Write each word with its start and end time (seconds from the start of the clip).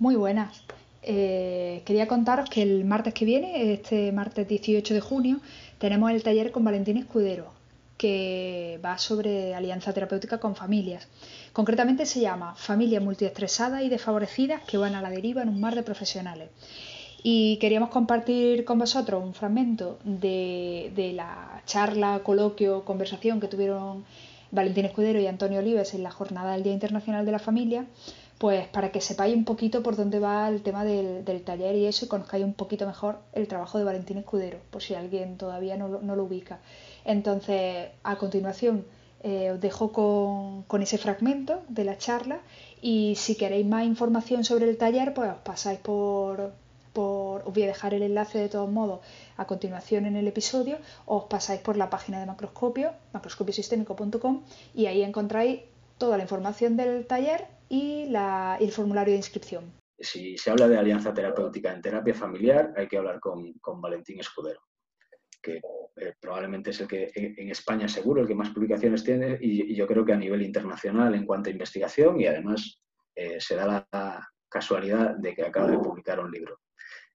Muy 0.00 0.16
buenas. 0.16 0.62
Eh, 1.02 1.82
quería 1.84 2.08
contaros 2.08 2.48
que 2.48 2.62
el 2.62 2.86
martes 2.86 3.12
que 3.12 3.26
viene, 3.26 3.74
este 3.74 4.12
martes 4.12 4.48
18 4.48 4.94
de 4.94 5.00
junio, 5.02 5.40
tenemos 5.76 6.10
el 6.10 6.22
taller 6.22 6.52
con 6.52 6.64
Valentín 6.64 6.96
Escudero, 6.96 7.52
que 7.98 8.80
va 8.82 8.96
sobre 8.96 9.54
alianza 9.54 9.92
terapéutica 9.92 10.40
con 10.40 10.56
familias. 10.56 11.06
Concretamente 11.52 12.06
se 12.06 12.20
llama 12.20 12.54
Familias 12.54 13.02
multiestresadas 13.02 13.82
y 13.82 13.90
desfavorecidas 13.90 14.62
que 14.62 14.78
van 14.78 14.94
a 14.94 15.02
la 15.02 15.10
deriva 15.10 15.42
en 15.42 15.50
un 15.50 15.60
mar 15.60 15.74
de 15.74 15.82
profesionales. 15.82 16.48
Y 17.22 17.58
queríamos 17.58 17.90
compartir 17.90 18.64
con 18.64 18.78
vosotros 18.78 19.22
un 19.22 19.34
fragmento 19.34 19.98
de, 20.04 20.92
de 20.96 21.12
la 21.12 21.62
charla, 21.66 22.22
coloquio, 22.24 22.86
conversación 22.86 23.38
que 23.38 23.48
tuvieron 23.48 24.06
Valentín 24.50 24.86
Escudero 24.86 25.20
y 25.20 25.26
Antonio 25.26 25.58
Olives 25.58 25.92
en 25.92 26.02
la 26.02 26.10
jornada 26.10 26.52
del 26.52 26.62
Día 26.62 26.72
Internacional 26.72 27.26
de 27.26 27.32
la 27.32 27.38
Familia 27.38 27.84
pues 28.40 28.66
para 28.68 28.90
que 28.90 29.02
sepáis 29.02 29.36
un 29.36 29.44
poquito 29.44 29.82
por 29.82 29.96
dónde 29.96 30.18
va 30.18 30.48
el 30.48 30.62
tema 30.62 30.82
del, 30.82 31.42
taller 31.44 31.76
y 31.76 31.84
eso 31.84 32.06
y 32.06 32.08
conozcáis 32.08 32.42
un 32.42 32.54
poquito 32.54 32.86
mejor 32.86 33.18
el 33.34 33.46
trabajo 33.46 33.76
de 33.76 33.84
Valentín 33.84 34.16
Escudero, 34.16 34.56
por 34.70 34.80
si 34.82 34.94
alguien 34.94 35.36
todavía 35.36 35.76
no, 35.76 35.88
lo 35.88 36.24
ubica. 36.24 36.58
Entonces, 37.04 37.90
a 38.02 38.16
continuación, 38.16 38.86
eh, 39.22 39.50
os 39.50 39.60
dejo 39.60 39.92
con, 40.66 40.82
ese 40.82 40.96
fragmento 40.96 41.60
de 41.68 41.84
la 41.84 41.98
charla 41.98 42.40
y 42.80 43.14
si 43.16 43.34
queréis 43.34 43.66
más 43.66 43.84
información 43.84 44.42
sobre 44.42 44.70
el 44.70 44.78
taller, 44.78 45.12
pues 45.12 45.30
os 45.32 45.40
pasáis 45.40 45.78
por, 45.78 46.54
por, 46.94 47.42
os 47.42 47.52
voy 47.52 47.64
a 47.64 47.66
dejar 47.66 47.92
el 47.92 48.02
enlace 48.02 48.38
de 48.38 48.48
todos 48.48 48.70
modos 48.70 49.00
a 49.36 49.46
continuación 49.46 50.06
en 50.06 50.16
el 50.16 50.26
episodio, 50.26 50.78
os 51.04 51.24
pasáis 51.24 51.60
por 51.60 51.76
la 51.76 51.90
página 51.90 52.18
de 52.18 52.24
Macroscopio, 52.24 52.92
macroscopiosistémico.com 53.12 54.40
y 54.74 54.86
ahí 54.86 55.02
encontráis 55.02 55.60
toda 55.98 56.16
la 56.16 56.22
información 56.22 56.78
del 56.78 57.06
taller 57.06 57.59
y 57.70 58.12
el 58.12 58.72
formulario 58.72 59.12
de 59.12 59.18
inscripción. 59.18 59.72
Si 59.98 60.36
se 60.36 60.50
habla 60.50 60.66
de 60.66 60.76
alianza 60.76 61.14
terapéutica 61.14 61.72
en 61.72 61.80
terapia 61.80 62.14
familiar, 62.14 62.72
hay 62.76 62.88
que 62.88 62.96
hablar 62.96 63.20
con, 63.20 63.54
Valentín 63.80 64.18
Escudero, 64.18 64.60
que 65.40 65.60
eh, 65.96 66.14
probablemente 66.20 66.70
es 66.70 66.80
el 66.80 66.88
que 66.88 67.12
en, 67.14 67.48
España 67.50 67.86
seguro 67.86 68.22
el 68.22 68.26
que 68.26 68.34
más 68.34 68.50
publicaciones 68.50 69.04
tiene 69.04 69.38
y, 69.40 69.74
yo 69.74 69.86
creo 69.86 70.04
que 70.04 70.12
a 70.12 70.16
nivel 70.16 70.42
internacional 70.42 71.14
en 71.14 71.24
cuanto 71.24 71.48
a 71.48 71.52
investigación 71.52 72.20
y 72.20 72.26
además 72.26 72.82
eh, 73.14 73.40
se 73.40 73.54
da 73.54 73.86
la, 73.92 74.28
casualidad 74.48 75.14
de 75.14 75.32
que 75.32 75.44
acaba 75.44 75.70
de 75.70 75.78
publicar 75.78 76.18
un 76.18 76.30
libro. 76.30 76.58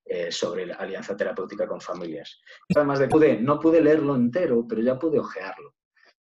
Eh, 0.08 0.31
sobre 0.31 0.67
la 0.67 0.76
alianza 0.76 1.17
terapéutica 1.17 1.67
con 1.67 1.81
familias. 1.81 2.39
Además 2.76 3.00
de 3.00 3.08
pude, 3.08 3.42
no 3.42 3.59
pude 3.59 3.81
leerlo 3.81 4.16
entero, 4.16 4.64
pero 4.70 4.80
ya 4.81 5.00
pude 5.00 5.20
ojearlo. 5.20 5.75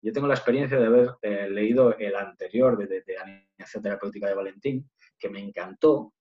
Yo 0.03 0.13
tengo 0.13 0.27
la 0.27 0.35
experiencia 0.35 0.79
de 0.79 0.87
haber 0.87 1.11
eh, 1.23 1.49
leído 1.49 1.97
el 1.97 2.17
anterior 2.17 2.77
de, 2.77 2.87
de, 2.87 3.05
Terapéutica 3.81 4.27
de 4.27 4.35
Valentín, 4.35 4.91
que 5.17 5.31
me 5.31 5.41
encantó, 5.41 6.13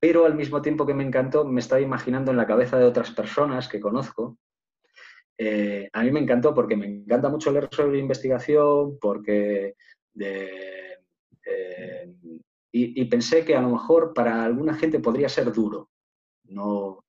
pero 0.00 0.26
al 0.26 0.34
mismo 0.34 0.60
tiempo 0.60 0.84
que 0.84 0.94
me 0.94 1.04
encantó, 1.04 1.44
me 1.44 1.60
estaba 1.60 1.80
imaginando 1.80 2.32
en 2.32 2.36
la 2.36 2.46
cabeza 2.46 2.76
de 2.78 2.84
otras 2.84 3.12
personas 3.12 3.68
que 3.68 3.80
conozco. 3.80 4.38
Eh, 5.38 5.88
a 5.92 6.02
mí 6.02 6.10
me 6.10 6.20
encantó 6.20 6.52
porque 6.52 6.76
me 6.76 6.86
encanta 6.86 7.28
mucho 7.28 7.52
leer 7.52 7.68
sobre 7.70 8.00
investigación, 8.00 8.98
porque 9.00 9.76
eh, 10.18 10.96
y, 12.72 13.00
y, 13.00 13.04
pensé 13.04 13.44
que 13.44 13.54
a 13.54 13.62
lo 13.62 13.70
mejor 13.70 14.12
para 14.12 14.44
alguna 14.44 14.74
gente 14.74 14.98
podría 14.98 15.28
ser 15.28 15.52
duro. 15.52 15.90
No, 16.44 17.04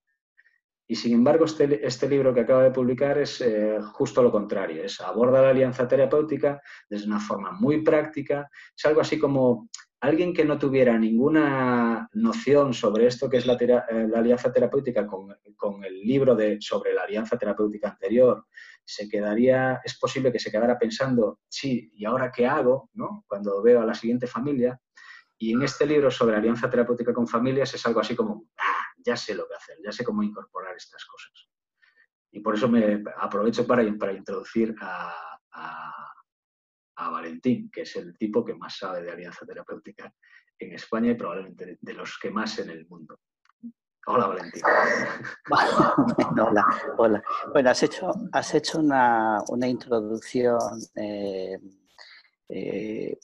y 0.93 0.95
sin 0.95 1.13
embargo, 1.13 1.45
este, 1.45 1.83
este, 1.83 2.07
libro 2.07 2.35
que 2.35 2.41
acaba 2.41 2.61
de 2.61 2.69
publicar 2.69 3.17
es 3.17 3.41
eh, 3.41 3.79
justo 3.93 4.21
lo 4.21 4.31
contrario, 4.31 4.83
es 4.83 5.01
aborda 5.01 5.41
la 5.41 5.49
alianza 5.49 5.87
terapéutica 5.87 6.61
desde 6.87 7.07
una 7.07 7.19
forma 7.19 7.51
muy 7.51 7.81
práctica, 7.81 8.47
es 8.77 8.85
algo 8.85 9.01
así 9.01 9.17
como 9.17 9.69
alguien 10.01 10.35
que 10.35 10.45
no 10.45 10.59
tuviera 10.59 10.95
ninguna 10.99 12.07
noción 12.13 12.75
sobre 12.75 13.07
esto 13.07 13.27
que 13.27 13.37
es 13.37 13.47
la, 13.47 13.53
eh, 13.59 14.07
alianza 14.15 14.53
terapéutica 14.53 15.07
con, 15.07 15.35
con, 15.55 15.83
el 15.83 15.99
libro 15.99 16.35
de, 16.35 16.57
sobre 16.61 16.93
la 16.93 17.05
alianza 17.05 17.39
terapéutica 17.39 17.89
anterior, 17.89 18.45
se 18.85 19.09
quedaría, 19.09 19.81
es 19.83 19.97
posible 19.97 20.31
que 20.31 20.37
se 20.37 20.51
quedara 20.51 20.77
pensando, 20.77 21.39
sí, 21.49 21.91
¿y 21.95 22.05
ahora 22.05 22.31
qué 22.31 22.45
hago? 22.45 22.91
¿no? 22.93 23.23
Cuando 23.27 23.63
veo 23.63 23.81
a 23.81 23.85
la 23.87 23.95
siguiente 23.95 24.27
familia. 24.27 24.79
Y 25.43 25.51
en 25.51 25.61
este 25.61 25.85
libro 25.85 26.09
sobre 26.09 26.37
alianza 26.37 26.69
terapéutica 26.69 27.13
con 27.13 27.27
familias 27.27 27.73
es 27.73 27.85
algo 27.85 27.99
así 27.99 28.15
como, 28.15 28.45
ah, 28.57 28.85
ya 28.95 29.17
sé 29.17 29.35
lo 29.35 29.45
que 29.45 29.55
hacer, 29.55 29.77
ya 29.83 29.91
sé 29.91 30.01
cómo 30.01 30.23
incorporar 30.23 30.73
estas 30.77 31.03
cosas. 31.03 31.49
Y 32.31 32.39
por 32.39 32.55
eso 32.55 32.69
me 32.69 33.03
aprovecho 33.17 33.67
para, 33.67 33.83
para 33.99 34.13
introducir 34.13 34.73
a, 34.79 35.37
a, 35.51 37.09
Valentín, 37.09 37.69
que 37.69 37.81
es 37.81 37.93
el 37.97 38.17
tipo 38.17 38.45
que 38.45 38.55
más 38.55 38.77
sabe 38.77 39.01
de 39.01 39.11
alianza 39.11 39.45
terapéutica 39.45 40.13
en 40.57 40.75
España 40.75 41.11
y 41.11 41.15
probablemente 41.15 41.77
de 41.81 41.93
los 41.93 42.17
que 42.17 42.31
más 42.31 42.57
en 42.59 42.69
el 42.69 42.87
mundo. 42.87 43.19
Hola, 44.05 44.27
Valentín. 44.27 44.61
hola, 46.39 46.65
hola. 46.97 47.23
Bueno, 47.51 47.69
has 47.69 47.83
hecho, 47.83 48.13
has 48.31 48.55
hecho 48.55 48.79
una, 48.79 49.39
una 49.49 49.67
introducción 49.67 50.57
eh, 50.95 51.59
eh, 52.49 53.17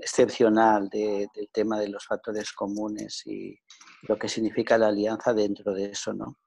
excepcional 0.00 0.88
del 0.88 1.28
tema 1.52 1.78
de 1.78 1.88
los 1.88 2.04
factores 2.04 2.52
comunes 2.52 3.22
y 3.26 3.58
lo 4.02 4.18
que 4.18 4.28
significa 4.28 4.78
la 4.78 4.88
alianza 4.88 5.32
dentro 5.32 5.72
de 5.72 5.86
eso, 5.86 6.12
¿no? 6.12 6.38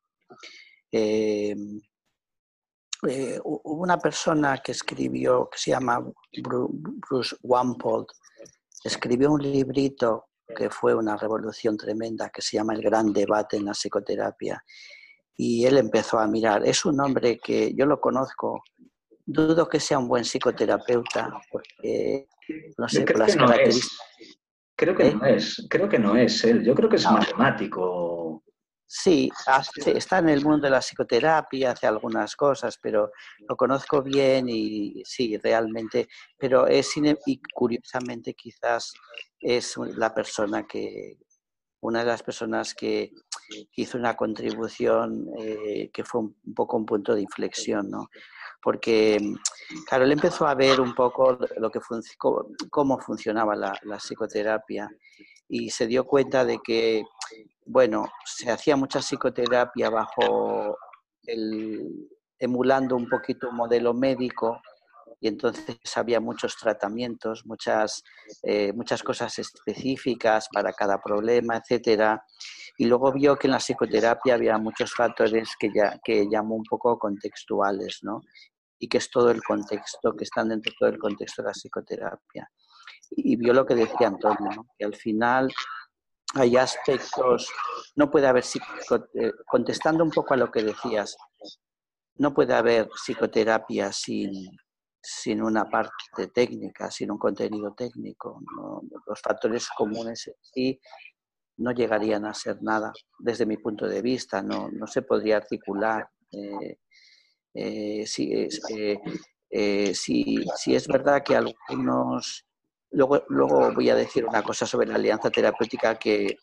Eh, 0.92 1.56
eh, 3.08 3.40
hubo 3.44 3.82
una 3.82 3.98
persona 3.98 4.58
que 4.64 4.74
escribió, 4.74 5.50
que 5.50 5.58
se 5.58 5.72
llama 5.72 6.04
Bruce 6.44 7.36
Wampold, 7.44 8.08
escribió 8.84 9.32
un 9.32 9.42
librito 9.42 10.26
que 10.56 10.70
fue 10.70 10.96
una 10.96 11.16
revolución 11.16 11.78
tremenda, 11.78 12.30
que 12.30 12.42
se 12.42 12.58
llama 12.58 12.74
El 12.74 12.82
Gran 12.82 13.14
Debate 13.14 13.58
en 13.58 13.66
la 13.66 13.74
Psicoterapia. 13.74 14.62
Y 15.38 15.66
él 15.66 15.78
empezó 15.78 16.20
a 16.20 16.28
mirar, 16.28 16.66
es 16.66 16.84
un 16.84 17.00
hombre 17.00 17.40
que 17.40 17.74
yo 17.74 17.86
lo 17.86 18.02
conozco, 18.02 18.62
dudo 19.32 19.68
que 19.68 19.80
sea 19.80 20.00
un 20.00 20.08
buen 20.08 20.24
psicoterapeuta, 20.24 21.30
porque 21.52 22.28
no 22.78 22.90
sé, 22.90 23.02
por 23.02 23.20
las 23.20 23.36
características. 23.36 23.98
Creo 24.76 24.96
que 24.96 25.14
no 25.14 25.26
es, 25.26 25.68
creo 25.70 25.90
que 25.90 26.00
no 26.00 26.16
es 26.16 26.44
él, 26.46 26.64
yo 26.64 26.74
creo 26.74 26.90
que 26.90 26.96
es 26.96 27.10
matemático. 27.10 28.44
Sí, 28.92 29.30
está 29.86 30.18
en 30.18 30.30
el 30.30 30.44
mundo 30.44 30.66
de 30.66 30.72
la 30.72 30.82
psicoterapia, 30.82 31.72
hace 31.72 31.86
algunas 31.86 32.36
cosas, 32.36 32.80
pero 32.82 33.12
lo 33.48 33.56
conozco 33.56 34.02
bien 34.02 34.48
y 34.50 35.04
sí, 35.06 35.38
realmente, 35.38 36.08
pero 36.40 36.66
es 36.66 36.92
y 36.98 37.42
curiosamente 37.54 38.34
quizás 38.34 38.94
es 39.40 39.76
la 39.96 40.12
persona 40.12 40.66
que, 40.66 41.18
una 41.82 42.00
de 42.00 42.06
las 42.06 42.24
personas 42.24 42.74
que, 42.74 43.12
hizo 43.76 43.98
una 43.98 44.16
contribución 44.16 45.28
eh, 45.40 45.90
que 45.92 46.04
fue 46.04 46.22
un, 46.22 46.36
poco 46.56 46.78
un 46.78 46.86
punto 46.86 47.16
de 47.16 47.22
inflexión, 47.22 47.90
¿no? 47.90 48.10
porque, 48.62 49.18
claro, 49.88 50.04
él 50.04 50.12
empezó 50.12 50.48
a 50.48 50.56
ver 50.56 50.82
un 50.82 50.94
poco 50.94 51.38
lo 51.58 51.72
que 51.72 51.80
cómo 52.70 53.00
funcionaba 53.00 53.56
la, 53.56 53.98
psicoterapia 53.98 54.90
y 55.48 55.70
se 55.70 55.88
dio 55.88 56.06
cuenta 56.06 56.46
de 56.46 56.60
que, 56.64 57.04
bueno, 57.66 58.06
se 58.26 58.52
hacía 58.52 58.76
mucha 58.76 59.00
psicoterapia 59.00 59.90
bajo 59.90 60.78
el, 61.24 62.10
emulando 62.38 62.96
un 62.96 63.08
poquito 63.08 63.50
un 63.50 63.56
modelo 63.56 63.94
médico 63.94 64.62
y 65.22 65.28
entonces 65.28 65.78
había 65.96 66.20
muchos 66.20 66.56
tratamientos, 66.56 67.46
muchas, 67.46 68.04
eh, 68.44 68.72
muchas 68.74 69.04
cosas 69.04 69.38
específicas 69.38 70.48
para 70.52 70.72
cada 70.74 71.02
problema, 71.02 71.58
etcétera. 71.58 72.24
Y 72.78 72.86
luego 72.86 73.12
vio 73.12 73.36
que 73.36 73.48
en 73.48 73.52
la 73.52 73.60
psicoterapia 73.60 74.36
había 74.36 74.58
muchos 74.58 74.94
factores 74.94 75.56
que, 75.60 75.72
ya, 75.74 76.00
que 76.04 76.28
llamó 76.30 76.56
un 76.56 76.64
poco 76.64 76.98
contextuales, 76.98 78.00
¿no? 78.02 78.22
Y 78.80 78.88
que 78.88 79.00
es 79.00 79.10
todo 79.12 79.30
el 79.30 79.44
contexto, 79.44 80.14
que 80.14 80.24
están 80.24 80.50
dentro 80.50 80.72
de 80.72 80.78
todo 80.80 80.90
el 80.90 81.00
contexto 81.00 81.42
de 81.42 81.48
la 81.48 81.54
psicoterapia. 81.54 82.50
Y 83.12 83.36
vio 83.36 83.54
lo 83.54 83.66
que 83.66 83.76
decía 83.76 84.08
Antonio, 84.08 84.52
¿no? 84.56 84.68
que 84.78 84.86
al 84.86 84.96
final 84.96 85.52
hay 86.36 86.56
aspectos, 86.56 87.52
no 87.96 88.10
puede 88.10 88.28
haber, 88.28 88.44
eh, 89.16 89.32
contestando 89.48 90.04
un 90.04 90.12
poco 90.12 90.36
a 90.36 90.38
lo 90.38 90.52
que 90.52 90.64
decías, 90.64 91.18
no 92.16 92.34
puede 92.34 92.54
haber 92.54 92.88
psicoterapia 92.90 93.92
sin, 93.92 94.32
sin 95.02 95.42
una 95.42 95.66
parte 95.70 96.28
técnica, 96.34 96.92
sin 96.92 97.12
un 97.12 97.18
contenido 97.18 97.74
técnico. 97.74 98.42
Los 99.06 99.22
factores 99.22 99.68
comunes 99.76 100.32
sí 100.54 100.80
no 101.58 101.72
llegarían 101.72 102.26
a 102.26 102.34
ser 102.34 102.62
nada 102.62 102.92
desde 103.18 103.46
mi 103.46 103.58
punto 103.58 103.88
de 103.88 104.02
vista, 104.02 104.42
no, 104.42 104.70
se 104.88 105.02
podría 105.02 105.38
articular. 105.38 106.10
Eh, 106.32 106.78
eh, 107.54 108.06
eh, 109.50 109.94
si, 109.96 110.46
es 110.68 110.88
verdad 110.88 111.24
que 111.24 111.36
algunos... 111.36 112.46
Luego, 112.92 113.24
luego 113.28 113.72
voy 113.72 113.90
a 113.92 113.96
decir 113.96 114.26
una 114.26 114.42
cosa 114.42 114.66
sobre 114.66 114.88
la 114.88 114.96
alianza 114.96 115.30
terapéutica 115.30 116.00
que, 116.00 116.38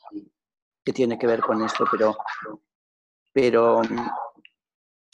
que 0.85 0.93
tiene 0.93 1.19
que 1.19 1.27
ver 1.27 1.41
con 1.41 1.61
esto, 1.65 1.85
pero, 1.91 2.17
pero 3.33 3.83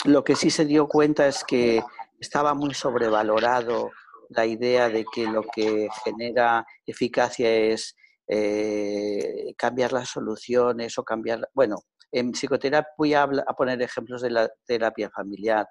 lo 0.05 0.23
que 0.23 0.37
sí 0.37 0.51
se 0.51 0.67
dio 0.67 0.89
cuenta 0.89 1.27
es 1.27 1.43
que 1.43 1.83
estaba 2.23 2.55
muy 2.55 2.73
sobrevalorado 2.73 3.91
la 4.29 4.47
idea 4.47 4.89
de 4.89 5.05
que 5.13 5.27
lo 5.27 5.43
que 5.43 5.89
genera 6.05 6.65
eficacia 6.87 7.51
es 7.53 7.97
eh, 8.29 9.53
cambiar 9.59 9.93
las 9.93 10.09
soluciones 10.09 10.97
o 10.99 11.05
cambiar, 11.05 11.49
bueno, 11.53 11.77
en 12.13 12.33
psicoterapia 12.33 12.93
voy 12.97 13.15
a, 13.15 13.27
poner 13.57 13.83
ejemplos 13.83 14.23
de 14.23 14.31
la 14.31 14.49
terapia 14.67 15.11
familiar, 15.11 15.67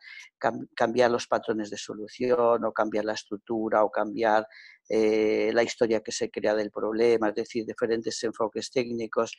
cambiar 0.76 1.12
los 1.12 1.28
patrones 1.28 1.70
de 1.70 1.78
solución 1.78 2.66
o 2.66 2.74
cambiar 2.74 3.06
la 3.06 3.14
estructura 3.14 3.84
o 3.84 3.92
cambiar 3.92 4.46
eh, 4.90 5.52
la 5.54 5.64
historia 5.64 6.02
que 6.02 6.12
se 6.12 6.30
crea 6.30 6.56
del 6.56 6.72
problema, 6.72 7.30
es 7.30 7.36
decir, 7.36 7.66
diferentes 7.66 8.22
enfoques 8.24 8.72
técnicos 8.72 9.38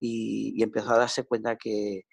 y, 0.00 0.62
empezó 0.62 0.92
a 0.92 0.98
darse 0.98 1.24
cuenta 1.24 1.56
que, 1.56 2.04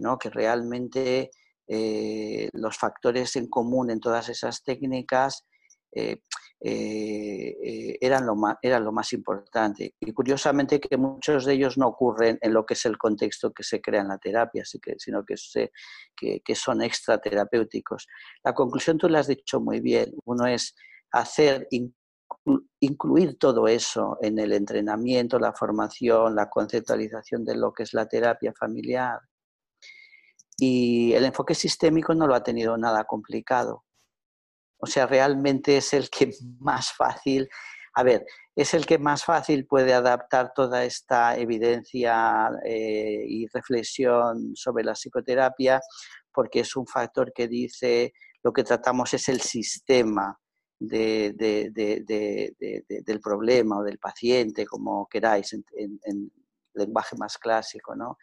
no, 0.00 0.18
que 0.18 0.28
realmente 0.28 1.30
eh, 1.68 2.48
los 2.52 2.76
factores 2.76 3.36
en 3.36 3.48
común 3.48 3.90
en 3.90 4.00
todas 4.00 4.28
esas 4.28 4.62
técnicas 4.62 5.46
eh, 5.94 6.22
eh, 6.60 7.98
eran, 8.00 8.24
lo 8.24 8.36
más, 8.36 8.56
eran 8.62 8.84
lo 8.84 8.92
más 8.92 9.12
importante. 9.12 9.94
Y 10.00 10.12
curiosamente 10.12 10.80
que 10.80 10.96
muchos 10.96 11.44
de 11.44 11.54
ellos 11.54 11.76
no 11.76 11.88
ocurren 11.88 12.38
en 12.40 12.54
lo 12.54 12.64
que 12.64 12.74
es 12.74 12.84
el 12.86 12.96
contexto 12.96 13.52
que 13.52 13.62
se 13.62 13.80
crea 13.80 14.00
en 14.00 14.08
la 14.08 14.18
terapia, 14.18 14.64
sino 14.64 15.24
que, 15.24 15.34
que, 16.16 16.40
que 16.40 16.54
son 16.54 16.82
extraterapéuticos. 16.82 18.06
La 18.44 18.54
conclusión 18.54 18.98
tú 18.98 19.08
la 19.08 19.20
has 19.20 19.26
dicho 19.26 19.60
muy 19.60 19.80
bien. 19.80 20.12
Uno 20.24 20.46
es 20.46 20.74
hacer, 21.10 21.68
incluir 22.80 23.38
todo 23.38 23.68
eso 23.68 24.18
en 24.20 24.38
el 24.38 24.52
entrenamiento, 24.52 25.38
la 25.38 25.52
formación, 25.52 26.34
la 26.34 26.48
conceptualización 26.48 27.44
de 27.44 27.56
lo 27.56 27.72
que 27.72 27.84
es 27.84 27.94
la 27.94 28.06
terapia 28.06 28.52
familiar. 28.58 29.20
Y 30.64 31.12
el 31.14 31.24
enfoque 31.24 31.56
sistémico 31.56 32.14
no 32.14 32.28
lo 32.28 32.36
ha 32.36 32.44
tenido 32.44 32.76
nada 32.76 33.02
complicado. 33.02 33.84
O 34.78 34.86
sea, 34.86 35.08
realmente 35.08 35.76
es 35.76 35.92
el 35.92 36.08
que 36.08 36.30
más 36.60 36.92
fácil, 36.92 37.48
a 37.94 38.04
ver, 38.04 38.24
es 38.54 38.72
el 38.72 38.86
que 38.86 38.96
más 38.96 39.24
fácil 39.24 39.66
puede 39.66 39.92
adaptar 39.92 40.52
toda 40.54 40.84
esta 40.84 41.36
evidencia 41.36 42.48
eh, 42.64 43.24
y 43.26 43.48
reflexión 43.48 44.54
sobre 44.54 44.84
la 44.84 44.92
psicoterapia, 44.94 45.80
porque 46.32 46.60
es 46.60 46.76
un 46.76 46.86
factor 46.86 47.32
que 47.32 47.48
dice 47.48 48.12
lo 48.44 48.52
que 48.52 48.62
tratamos 48.62 49.12
es 49.14 49.28
el 49.30 49.40
sistema 49.40 50.38
del 50.78 51.34
problema 53.20 53.78
o 53.80 53.82
del 53.82 53.98
paciente, 53.98 54.64
como 54.64 55.08
queráis, 55.08 55.54
en, 55.54 55.64
en 56.04 56.30
lenguaje 56.74 57.16
más 57.16 57.36
clásico, 57.36 57.96
¿no? 57.96 58.16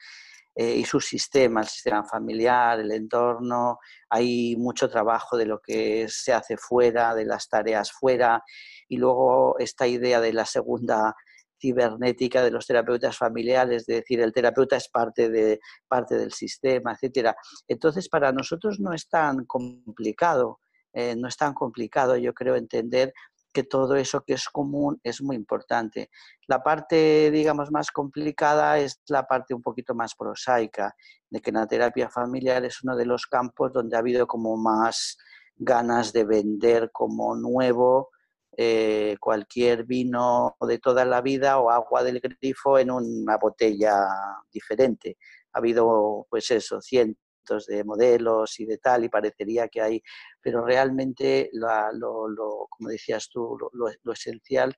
Eh, 0.62 0.76
y 0.76 0.84
su 0.84 1.00
sistema, 1.00 1.62
el 1.62 1.68
sistema 1.70 2.04
familiar, 2.04 2.82
el 2.82 2.92
entorno. 2.92 3.80
Hay 4.10 4.58
mucho 4.58 4.90
trabajo 4.90 5.38
de 5.38 5.46
lo 5.46 5.62
que 5.62 6.08
se 6.10 6.34
hace 6.34 6.58
fuera, 6.58 7.16
de 7.16 7.24
las 7.24 7.48
tareas 7.48 7.94
fuera. 7.94 8.44
Y 8.90 8.98
luego 8.98 9.58
esta 9.58 9.88
idea 9.88 10.20
de 10.20 10.34
la 10.34 10.46
segunda 10.46 11.16
cibernética 11.62 12.44
de 12.44 12.52
los 12.52 12.68
terapeutas 12.68 13.16
familiares, 13.16 13.86
de 13.86 13.96
decir, 14.02 14.20
el 14.20 14.34
terapeuta 14.34 14.76
es 14.76 14.90
parte, 14.90 15.30
de, 15.30 15.62
parte 15.88 16.18
del 16.18 16.34
sistema, 16.34 16.92
etcétera. 16.92 17.38
Entonces, 17.66 18.10
para 18.10 18.34
nosotros 18.34 18.82
no 18.82 18.92
es 18.92 19.08
tan 19.08 19.46
complicado, 19.46 20.60
eh, 20.92 21.16
no 21.16 21.30
es 21.30 21.38
tan 21.38 21.54
complicado, 21.54 22.18
yo 22.18 22.34
creo, 22.34 22.58
entender 22.58 23.14
que 23.52 23.64
todo 23.64 23.96
eso 23.96 24.22
que 24.22 24.34
es 24.34 24.48
común 24.50 25.00
es 25.04 25.22
muy 25.22 25.36
importante. 25.36 26.10
La 26.48 26.62
parte, 26.64 27.32
digamos, 27.32 27.72
más 27.72 27.92
complicada 27.92 28.80
es 28.80 29.02
la 29.08 29.28
parte 29.28 29.54
un 29.54 29.62
poquito 29.62 29.96
más 29.96 30.16
prosaica, 30.16 30.96
de 31.30 31.42
que 31.42 31.52
la 31.52 31.68
terapia 31.68 32.10
familiar 32.10 32.64
es 32.66 32.84
uno 32.84 32.96
de 32.96 33.06
los 33.06 33.26
campos 33.26 33.74
donde 33.74 33.96
ha 33.96 34.00
habido 34.00 34.28
como 34.28 34.58
más 34.58 35.18
ganas 35.56 36.14
de 36.14 36.24
vender 36.26 36.92
como 36.92 37.36
nuevo 37.36 38.10
eh, 38.56 39.16
cualquier 39.20 39.86
vino 39.86 40.56
de 40.62 40.80
toda 40.80 41.06
la 41.06 41.22
vida 41.22 41.60
o 41.60 41.70
agua 41.70 42.04
del 42.04 42.20
grifo 42.20 42.78
en 42.78 42.92
una 42.92 43.38
botella 43.38 44.08
diferente. 44.52 45.18
Ha 45.54 45.60
habido, 45.60 46.28
pues 46.30 46.52
eso, 46.52 46.82
cientos 46.82 47.29
de 47.58 47.84
modelos 47.84 48.60
y 48.60 48.66
de 48.66 48.78
tal, 48.78 49.04
y 49.04 49.10
parecería 49.10 49.68
que 49.68 49.82
hay, 49.82 50.04
pero 50.42 50.66
realmente, 50.66 51.50
lo, 51.54 52.68
como 52.70 52.90
decías 52.90 53.30
tú, 53.30 53.58
lo, 53.72 54.14
esencial 54.14 54.76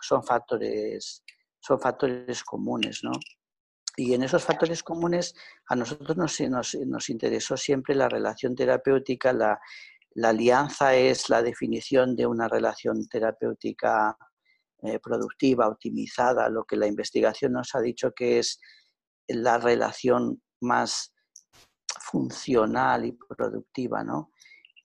son 0.00 0.24
factores, 0.24 1.22
son 1.60 1.80
factores 1.80 2.42
comunes, 2.44 3.00
¿no? 3.02 3.12
Y 3.96 4.12
en 4.14 4.24
esos 4.24 4.42
factores 4.42 4.82
comunes 4.82 5.34
a 5.68 5.76
nosotros 5.76 6.16
nos, 6.16 6.40
nos, 6.40 7.08
interesó 7.08 7.56
siempre 7.56 7.94
la 7.94 8.08
relación 8.08 8.56
terapéutica, 8.56 9.32
la, 9.32 9.60
la, 10.14 10.30
alianza 10.30 10.96
es 10.96 11.28
la 11.28 11.42
definición 11.42 12.16
de 12.16 12.26
una 12.26 12.48
relación 12.48 13.06
terapéutica 13.06 14.16
eh, 14.82 14.98
productiva, 14.98 15.68
optimizada, 15.68 16.48
lo 16.50 16.64
que 16.64 16.76
la 16.76 16.86
investigación 16.86 17.52
nos 17.52 17.74
ha 17.74 17.80
dicho 17.80 18.12
que 18.12 18.38
es 18.40 18.60
la 19.28 19.56
relación 19.56 20.42
más 20.60 21.13
funcional 22.00 23.04
y 23.04 23.12
productiva, 23.12 24.02
¿no? 24.04 24.30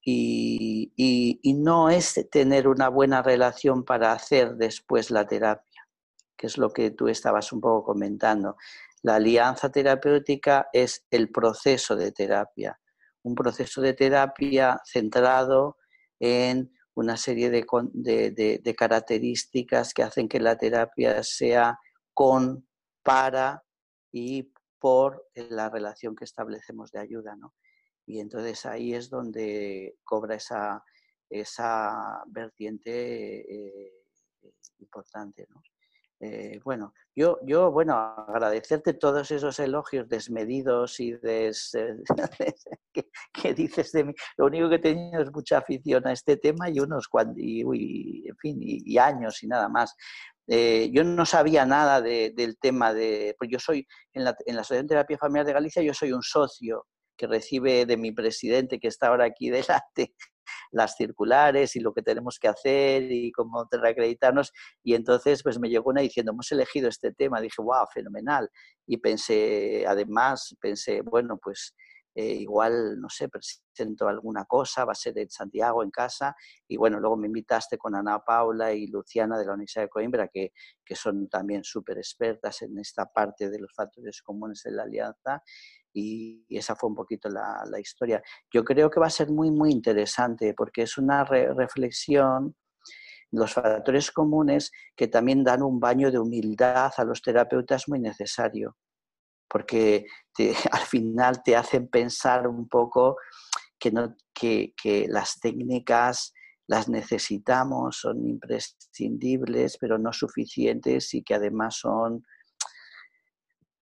Y, 0.02 1.40
no 1.58 1.90
es 1.90 2.28
tener 2.32 2.68
una 2.68 2.90
buena 2.90 3.22
relación 3.22 3.84
para 3.84 4.14
hacer 4.14 4.56
después 4.56 5.12
la 5.12 5.28
terapia, 5.28 5.88
que 6.38 6.48
es 6.48 6.58
lo 6.58 6.72
que 6.72 6.92
tú 6.92 7.08
estabas 7.08 7.52
un 7.52 7.62
poco 7.62 7.84
comentando. 7.84 8.56
La 9.04 9.16
alianza 9.16 9.72
terapéutica 9.72 10.70
es 10.74 11.06
el 11.12 11.30
proceso 11.30 11.96
de 11.96 12.12
terapia, 12.12 12.80
un 13.24 13.36
proceso 13.36 13.82
de 13.82 13.94
terapia 13.94 14.82
centrado 14.86 15.78
en 16.20 16.72
una 16.96 17.16
serie 17.18 17.50
de, 17.50 17.66
de, 17.94 18.62
de 18.64 18.76
características 18.76 19.94
que 19.94 20.04
hacen 20.04 20.28
que 20.28 20.40
la 20.40 20.58
terapia 20.58 21.24
sea 21.24 21.78
con, 22.14 22.68
para 23.04 23.64
y 24.12 24.52
por 24.80 25.28
la 25.36 25.70
relación 25.70 26.16
que 26.16 26.26
establecemos 26.26 26.92
de 26.92 27.00
ayuda, 27.00 27.36
¿no? 27.36 27.54
Y 28.06 28.20
entonces 28.20 28.66
ahí 28.66 28.94
es 28.94 29.10
donde 29.10 29.98
cobra 30.04 30.36
esa, 30.36 30.84
esa 31.30 32.24
vertiente 32.28 33.42
eh, 33.42 33.94
importante, 34.80 35.46
¿no? 35.50 35.62
Eh, 36.22 36.60
bueno, 36.66 36.94
yo, 37.16 37.40
yo, 37.44 37.72
bueno, 37.72 37.94
agradecerte 37.96 38.94
todos 38.94 39.32
esos 39.32 39.58
elogios 39.60 40.10
desmedidos 40.10 41.00
y 41.00 41.14
des, 41.14 41.72
que, 43.34 43.54
dices 43.54 43.94
de 43.94 44.04
mí. 44.04 44.14
Lo 44.38 44.48
único 44.48 44.68
que 44.68 44.76
he 44.76 44.80
tenido 44.80 45.22
es 45.22 45.32
mucha 45.32 45.60
afición 45.60 46.06
a 46.08 46.12
este 46.12 46.36
tema 46.36 46.70
y 46.70 46.80
unos 46.82 47.08
y, 47.38 48.28
en 48.28 48.38
fin, 48.38 48.58
y, 48.60 48.98
años 48.98 49.42
y 49.44 49.48
nada 49.48 49.70
más. 49.70 49.96
Eh, 50.52 50.90
yo 50.92 51.04
no 51.04 51.26
sabía 51.26 51.66
nada 51.66 52.02
del 52.02 52.58
tema 52.60 52.94
de, 52.94 53.36
pues 53.38 53.52
yo 53.52 53.60
soy, 53.60 53.88
en 54.14 54.24
la, 54.24 54.36
en 54.48 54.56
la 54.56 54.62
Asociación 54.62 54.88
de 54.88 54.90
Terapia 54.94 55.18
Familiar 55.20 55.46
de 55.46 55.54
Galicia, 55.54 55.84
yo 55.84 55.94
soy 55.94 56.12
un 56.12 56.24
socio 56.24 56.88
que 57.16 57.28
recibe 57.28 57.86
de 57.86 57.98
mi 57.98 58.12
presidente, 58.12 58.80
que 58.80 58.88
está 58.88 59.08
ahora 59.10 59.26
aquí 59.26 59.50
delante, 59.52 60.16
las 60.72 60.96
circulares 60.96 61.76
y 61.76 61.80
lo 61.80 61.94
que 61.94 62.02
tenemos 62.02 62.40
que 62.40 62.48
hacer 62.48 63.12
y 63.12 63.32
cómo 63.32 63.68
reacreditarnos. 63.72 64.52
Y 64.84 64.96
entonces 64.96 65.44
pues 65.44 65.60
me 65.60 65.70
llegó 65.70 65.92
una 65.92 66.02
diciendo, 66.02 66.32
hemos 66.32 66.52
elegido 66.52 66.90
este 66.90 67.12
tema. 67.12 67.42
Dije, 67.42 67.62
wow, 67.62 67.86
fenomenal. 67.94 68.50
Y 68.88 68.98
pensé, 68.98 69.86
además, 69.88 70.56
pensé, 70.60 71.02
bueno, 71.02 71.38
pues 71.42 71.76
eh, 72.16 72.34
igual, 72.34 73.00
no 73.00 73.08
sé, 73.10 73.30
presento 73.30 74.08
alguna 74.08 74.46
cosa, 74.46 74.84
va 74.84 74.94
a 74.94 74.96
ser 74.96 75.18
en 75.20 75.30
Santiago, 75.30 75.84
en 75.84 75.92
casa, 75.92 76.36
y 76.68 76.76
bueno, 76.76 77.00
luego 77.00 77.16
me 77.16 77.28
invitaste 77.28 77.78
con 77.78 77.96
Ana 77.96 78.20
Paula 78.20 78.74
y 78.74 78.88
Luciana 78.88 79.38
de 79.38 79.46
la 79.46 79.54
Universidad 79.54 79.84
de 79.84 79.90
Coimbra, 79.90 80.28
que, 80.28 80.52
que 80.84 80.96
son 80.96 81.30
también 81.30 81.64
súper 81.64 81.98
expertas 81.98 82.62
en 82.64 82.78
esta 82.80 83.06
parte 83.06 83.50
de 83.50 83.60
los 83.60 83.74
factores 83.74 84.22
comunes 84.22 84.62
de 84.64 84.72
la 84.72 84.84
alianza, 84.84 85.44
y, 85.94 86.46
esa 86.50 86.76
fue 86.76 86.90
un 86.90 86.96
poquito 86.96 87.30
la, 87.30 87.64
la, 87.70 87.80
historia. 87.80 88.22
Yo 88.52 88.64
creo 88.64 88.90
que 88.90 89.00
va 89.00 89.08
a 89.08 89.12
ser 89.12 89.30
muy, 89.30 89.52
muy 89.52 89.72
interesante, 89.72 90.54
porque 90.56 90.84
es 90.84 90.98
una 90.98 91.24
reflexión 91.24 92.56
los 93.32 93.54
factores 93.54 94.12
comunes 94.12 94.72
que 94.96 95.08
también 95.08 95.44
dan 95.44 95.62
un 95.62 95.80
baño 95.80 96.12
de 96.12 96.20
humildad 96.20 96.92
a 96.98 97.04
los 97.04 97.22
terapeutas 97.22 97.88
muy 97.88 98.00
necesario 98.00 98.76
porque 99.50 100.06
al 100.72 100.82
final 100.82 101.44
te 101.44 101.56
hacen 101.56 101.88
pensar 101.88 102.48
un 102.48 102.68
poco 102.68 103.18
que, 103.78 103.92
no, 103.92 104.16
que, 104.34 104.74
las 105.10 105.40
técnicas 105.40 106.34
las 106.68 106.88
necesitamos, 106.88 107.98
son 108.02 108.28
imprescindibles, 108.28 109.78
pero 109.80 109.98
no 109.98 110.14
suficientes 110.14 111.14
y 111.16 111.24
que 111.24 111.34
además 111.34 111.78
son, 111.78 112.24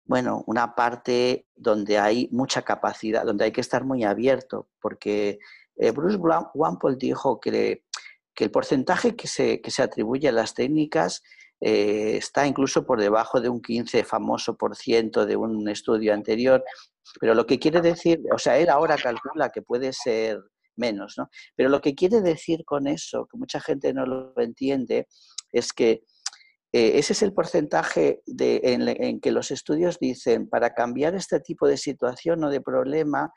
bueno, 0.04 0.44
una 0.46 0.74
parte 0.74 1.48
donde 1.54 1.98
hay 1.98 2.28
mucha 2.32 2.62
capacidad, 2.62 3.24
donde 3.24 3.46
hay 3.46 3.52
que 3.52 3.62
estar 3.62 3.84
muy 3.84 4.04
abierto, 4.04 4.68
porque 4.80 5.38
eh, 5.76 5.90
Bruce 5.90 6.18
Wampole 6.18 6.96
dijo 6.98 7.40
que, 7.40 7.84
que 8.34 8.44
el 8.44 8.50
porcentaje 8.50 9.16
que 9.16 9.26
se, 9.26 9.62
que 9.62 9.70
se 9.70 9.82
atribuye 9.82 10.28
a 10.28 10.32
las 10.32 10.52
técnicas 10.52 11.22
eh, 11.60 12.16
está 12.16 12.46
incluso 12.46 12.84
por 12.84 13.00
debajo 13.00 13.40
de 13.40 13.48
un 13.48 13.60
15 13.60 14.04
famoso 14.04 14.56
por 14.56 14.76
ciento 14.76 15.26
de 15.26 15.36
un 15.36 15.68
estudio 15.68 16.12
anterior, 16.14 16.62
pero 17.20 17.34
lo 17.34 17.46
que 17.46 17.58
quiere 17.58 17.80
decir, 17.80 18.20
o 18.32 18.38
sea, 18.38 18.58
él 18.58 18.68
ahora 18.68 18.96
calcula 18.96 19.50
que 19.50 19.62
puede 19.62 19.92
ser 19.92 20.40
menos, 20.76 21.14
¿no? 21.16 21.30
Pero 21.54 21.68
lo 21.70 21.80
que 21.80 21.94
quiere 21.94 22.20
decir 22.20 22.64
con 22.64 22.86
eso, 22.86 23.26
que 23.30 23.38
mucha 23.38 23.60
gente 23.60 23.92
no 23.94 24.04
lo 24.06 24.34
entiende, 24.36 25.06
es 25.52 25.72
que 25.72 26.02
Eh, 26.72 26.98
ese 26.98 27.14
es 27.14 27.22
el 27.22 27.32
porcentaje 27.32 28.20
de, 28.26 28.60
en, 28.62 29.20
que 29.20 29.30
los 29.30 29.50
estudios 29.50 29.98
dicen, 29.98 30.46
para 30.48 30.74
cambiar 30.74 31.14
este 31.14 31.40
tipo 31.40 31.66
de 31.66 31.76
situación 31.78 32.44
o 32.44 32.50
de 32.50 32.60
problema, 32.60 33.32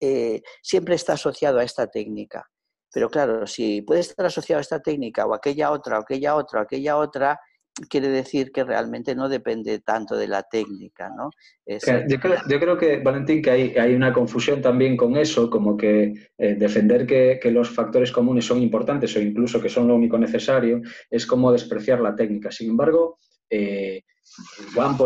eh, 0.00 0.40
siempre 0.62 0.94
está 0.94 1.14
asociado 1.14 1.58
a 1.58 1.64
esta 1.64 1.88
técnica. 1.88 2.44
Pero 2.92 3.08
claro, 3.10 3.46
si 3.46 3.82
puede 3.82 4.00
estar 4.02 4.26
asociado 4.26 4.58
a 4.58 4.62
esta 4.62 4.80
técnica 4.80 5.26
o 5.26 5.34
aquella 5.34 5.72
otra, 5.72 5.98
o 5.98 6.02
aquella 6.02 6.36
otra, 6.36 6.60
o 6.60 6.62
aquella 6.62 6.96
otra, 6.96 7.40
quiere 7.88 8.08
decir 8.08 8.52
que 8.52 8.64
realmente 8.64 9.14
no 9.14 9.28
depende 9.28 9.80
tanto 9.80 10.16
de 10.16 10.28
la 10.28 10.42
técnica, 10.42 11.10
¿no? 11.10 11.30
yo, 11.66 12.60
creo, 12.60 12.78
que, 12.78 12.98
Valentín, 12.98 13.42
que 13.42 13.50
hay, 13.50 13.74
hay, 13.76 13.94
una 13.94 14.12
confusión 14.12 14.62
también 14.62 14.96
con 14.96 15.16
eso, 15.16 15.50
como 15.50 15.76
que 15.76 16.14
eh, 16.38 16.54
defender 16.54 17.06
que, 17.06 17.38
los 17.50 17.70
factores 17.70 18.12
comunes 18.12 18.46
son 18.46 18.62
importantes 18.62 19.14
o 19.16 19.20
incluso 19.20 19.60
que 19.60 19.68
son 19.68 19.88
lo 19.88 19.94
único 19.94 20.18
necesario, 20.18 20.80
es 21.10 21.26
como 21.26 21.52
despreciar 21.52 22.00
la 22.00 22.14
técnica. 22.14 22.50
Sin 22.50 22.70
embargo, 22.70 23.18
eh, 23.50 24.02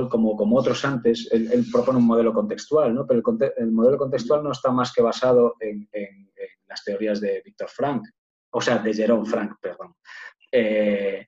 como, 0.09 0.37
como 0.37 0.57
otros 0.57 0.85
antes, 0.85 1.29
él, 1.33 1.67
propone 1.71 1.99
un 1.99 2.07
modelo 2.07 2.33
contextual, 2.33 2.95
¿no? 2.95 3.07
Pero 3.07 3.23
el, 3.57 3.73
modelo 3.73 3.99
contextual 3.99 4.43
no 4.43 4.53
está 4.53 4.71
más 4.71 4.93
que 4.93 5.03
basado 5.03 5.57
en, 5.61 5.89
las 6.69 6.85
teorías 6.85 7.21
de 7.21 7.43
Víctor 7.45 7.69
Frank, 7.69 8.03
o 8.53 8.61
sea, 8.61 8.79
de 8.79 8.95
Jerome 8.95 9.29
Frank, 9.29 9.57
perdón. 9.61 9.95
Eh, 10.53 11.27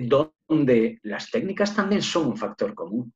donde 0.00 0.98
las 1.02 1.30
técnicas 1.30 1.74
también 1.74 2.02
son 2.02 2.26
un 2.28 2.36
factor 2.36 2.74
común. 2.74 3.12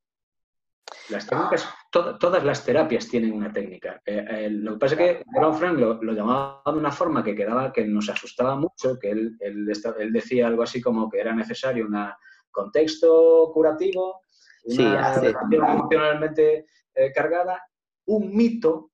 Las 1.10 1.26
técnicas, 1.26 1.68
todas 1.90 2.44
las 2.44 2.64
terapias 2.64 3.08
tienen 3.08 3.32
una 3.32 3.52
técnica. 3.52 4.00
Eh, 4.04 4.24
eh, 4.28 4.50
lo 4.50 4.72
que 4.72 4.78
pasa 4.78 4.94
es 4.94 5.00
que 5.00 5.24
Brown 5.26 5.54
Frank 5.54 5.78
lo, 5.78 6.12
llamaba 6.12 6.62
de 6.66 6.78
una 6.78 6.90
forma 6.90 7.22
que 7.22 7.34
quedaba, 7.34 7.72
que 7.72 7.84
nos 7.86 8.08
asustaba 8.08 8.56
mucho, 8.56 8.98
que 8.98 9.10
él, 9.10 9.36
decía 10.12 10.46
algo 10.46 10.62
así 10.62 10.80
como 10.80 11.10
que 11.10 11.20
era 11.20 11.34
necesario 11.34 11.86
un 11.86 11.96
contexto 12.50 13.50
curativo, 13.52 14.22
una 14.64 15.14
relación 15.20 15.70
emocionalmente 15.70 16.66
eh, 16.94 17.12
cargada, 17.12 17.62
un 18.06 18.34
mito, 18.34 18.92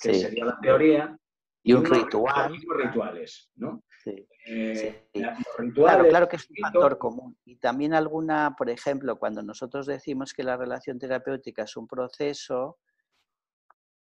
que 0.00 0.14
sería 0.14 0.44
la 0.44 0.58
teoría, 0.60 1.16
y 1.62 1.72
un 1.72 1.84
ritual. 1.84 2.54
rituales, 2.76 3.50
¿no? 3.56 3.82
Eh, 4.06 5.08
claro, 5.74 6.08
claro 6.08 6.28
que 6.28 6.36
es 6.36 6.48
un 6.50 6.56
factor 6.56 6.98
común. 6.98 7.36
Y 7.44 7.56
también 7.56 7.94
alguna, 7.94 8.54
por 8.56 8.70
ejemplo, 8.70 9.18
cuando 9.18 9.42
nosotros 9.42 9.86
decimos 9.86 10.32
que 10.32 10.42
la 10.42 10.56
relación 10.56 10.98
terapéutica 10.98 11.64
es 11.64 11.76
un 11.76 11.86
proceso, 11.86 12.78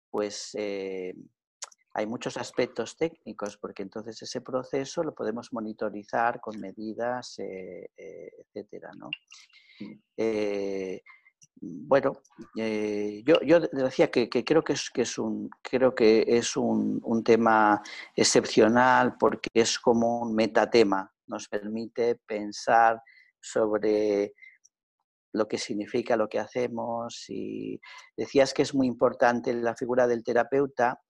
pues 0.09 0.51
eh, 0.55 1.15
hay 1.93 2.05
muchos 2.05 2.37
aspectos 2.37 2.97
técnicos, 2.97 3.57
porque 3.57 3.83
entonces 3.83 4.21
ese 4.21 4.41
proceso 4.41 5.03
lo 5.03 5.13
podemos 5.13 5.53
monitorizar 5.53 6.39
con 6.39 6.59
medidas, 6.59 7.39
eh, 7.39 7.89
etcétera, 7.95 8.91
¿no? 8.97 9.09
Bueno, 11.61 12.17
eh, 12.57 13.23
yo, 13.25 13.59
decía 13.59 14.11
que, 14.11 14.29
creo 14.29 14.63
que 14.63 14.73
es, 14.73 15.17
un, 15.17 15.49
creo 15.61 15.95
que 15.95 16.25
es 16.27 16.57
un, 16.57 17.23
tema 17.23 17.81
excepcional 18.15 19.15
porque 19.17 19.49
es 19.53 19.79
como 19.79 20.21
un 20.21 20.35
metatema, 20.35 21.11
nos 21.27 21.47
permite 21.47 22.15
pensar 22.25 23.01
sobre 23.39 24.33
lo 25.33 25.47
que 25.47 25.57
significa 25.57 26.15
lo 26.15 26.29
que 26.29 26.39
hacemos 26.39 27.25
y 27.29 27.79
decías 28.15 28.53
que 28.53 28.61
es 28.61 28.75
muy 28.75 28.87
importante 28.87 29.53
la 29.53 29.75
figura 29.75 30.07
del 30.07 30.23
terapeuta, 30.23 31.01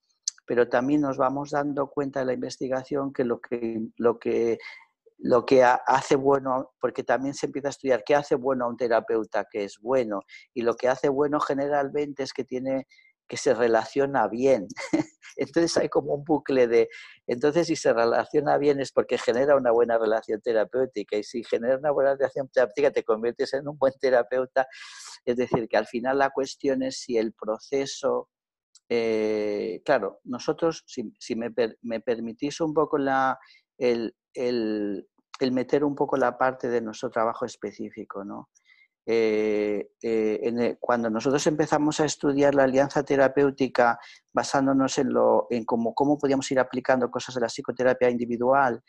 pero 0.45 0.67
también 0.69 1.01
nos 1.01 1.17
vamos 1.17 1.51
dando 1.51 1.87
cuenta 1.87 2.19
de 2.19 2.25
la 2.25 2.33
investigación 2.33 3.13
que 3.13 3.23
lo 3.23 3.39
que, 3.39 3.79
lo 3.97 4.19
que 4.19 4.57
lo 5.23 5.45
que 5.45 5.63
hace 5.63 6.17
bueno, 6.17 6.73
porque 6.81 7.01
también 7.01 7.33
se 7.33 7.45
empieza 7.45 7.69
a 7.69 7.71
estudiar 7.71 8.03
qué 8.05 8.13
hace 8.13 8.35
bueno 8.35 8.65
a 8.65 8.67
un 8.67 8.75
terapeuta 8.75 9.45
que 9.49 9.63
es 9.63 9.79
bueno, 9.79 10.19
y 10.53 10.63
lo 10.63 10.75
que 10.75 10.89
hace 10.89 11.07
bueno 11.07 11.39
generalmente 11.39 12.23
es 12.23 12.33
que 12.33 12.43
tiene 12.43 12.87
que 13.29 13.37
se 13.37 13.53
relaciona 13.53 14.27
bien. 14.27 14.67
Entonces 15.37 15.77
hay 15.77 15.87
como 15.87 16.13
un 16.13 16.25
bucle 16.25 16.67
de, 16.67 16.89
entonces 17.25 17.67
si 17.67 17.75
se 17.75 17.91
relaciona 17.93 18.57
bien 18.59 18.79
es 18.81 18.91
porque 18.91 19.17
genera 19.17 19.55
una 19.55 19.71
buena 19.71 19.97
relación 19.97 20.41
terapéutica 20.41 21.17
y 21.17 21.23
si 21.23 21.43
genera 21.43 21.77
una 21.77 21.89
buena 21.89 22.15
relación 22.15 22.49
terapéutica 22.49 22.91
te 22.91 23.03
conviertes 23.03 23.53
en 23.53 23.67
un 23.67 23.77
buen 23.77 23.93
terapeuta. 23.99 24.67
Es 25.25 25.37
decir, 25.37 25.67
que 25.69 25.77
al 25.77 25.87
final 25.87 26.19
la 26.19 26.29
cuestión 26.29 26.83
es 26.83 26.99
si 26.99 27.17
el 27.17 27.33
proceso, 27.33 28.29
eh, 28.89 29.81
claro, 29.85 30.19
nosotros, 30.25 30.83
si, 30.85 31.35
me, 31.35 31.49
me, 31.81 31.99
permitís 32.01 32.61
un 32.61 32.73
poco 32.75 32.99
la, 32.99 33.39
el, 33.79 34.13
el, 34.33 35.07
meter 35.51 35.83
un 35.83 35.95
poco 35.95 36.17
la 36.17 36.37
parte 36.37 36.69
de 36.69 36.81
nuestro 36.81 37.09
trabajo 37.09 37.45
específico, 37.45 38.23
¿no? 38.23 38.49
Eh, 39.05 39.89
eh, 40.01 40.77
cuando 40.79 41.09
nosotros 41.09 41.45
empezamos 41.47 41.99
a 41.99 42.05
estudiar 42.05 42.55
la 42.55 42.63
alianza 42.63 43.03
terapéutica 43.03 43.99
basándonos 44.31 44.97
en, 44.97 45.11
lo, 45.11 45.47
en 45.49 45.65
cómo, 45.65 45.93
cómo 45.93 46.17
podíamos 46.17 46.49
ir 46.51 46.59
aplicando 46.59 47.11
cosas 47.11 47.35
de 47.35 47.41
la 47.41 47.47
psicoterapia 47.47 48.09
individual, 48.09 48.81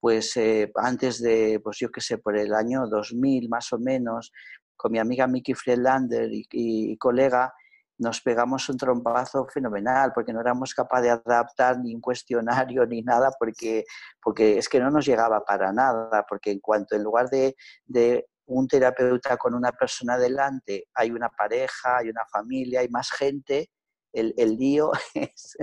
pues 0.00 0.36
eh, 0.38 0.72
antes 0.76 1.20
de, 1.20 1.60
pues 1.62 1.78
yo 1.78 1.90
qué 1.90 2.00
sé, 2.00 2.18
por 2.18 2.38
el 2.38 2.54
año 2.54 2.86
2000 2.86 3.48
más 3.50 3.72
o 3.72 3.78
menos, 3.78 4.32
con 4.74 4.92
mi 4.92 4.98
amiga 4.98 5.26
Miki 5.26 5.54
Friedlander 5.54 6.30
y 6.32 6.96
colega, 6.96 7.52
nos 7.98 8.20
pegamos 8.20 8.68
un 8.68 8.76
trompazo 8.76 9.46
fenomenal 9.46 10.12
porque 10.14 10.32
no 10.32 10.40
éramos 10.40 10.72
capaces 10.72 11.04
de 11.04 11.10
adaptar 11.10 11.78
ni 11.80 11.94
un 11.94 12.00
cuestionario 12.00 12.86
ni 12.86 13.02
nada 13.02 13.30
porque, 13.38 13.84
porque 14.22 14.58
es 14.58 14.68
que 14.68 14.80
no 14.80 14.90
nos 14.90 15.04
llegaba 15.04 15.44
para 15.44 15.72
nada, 15.72 16.24
porque 16.28 16.52
en 16.52 16.60
cuanto 16.60 16.94
en 16.94 17.02
lugar 17.02 17.28
de, 17.28 17.56
de 17.86 18.26
un 18.46 18.66
terapeuta 18.68 19.36
con 19.36 19.54
una 19.54 19.72
persona 19.72 20.16
delante, 20.16 20.86
hay 20.94 21.10
una 21.10 21.28
pareja, 21.28 21.98
hay 21.98 22.08
una 22.08 22.24
familia, 22.30 22.80
hay 22.80 22.88
más 22.88 23.10
gente, 23.10 23.70
el, 24.12 24.32
el 24.38 24.56
lío 24.56 24.92
es, 25.14 25.56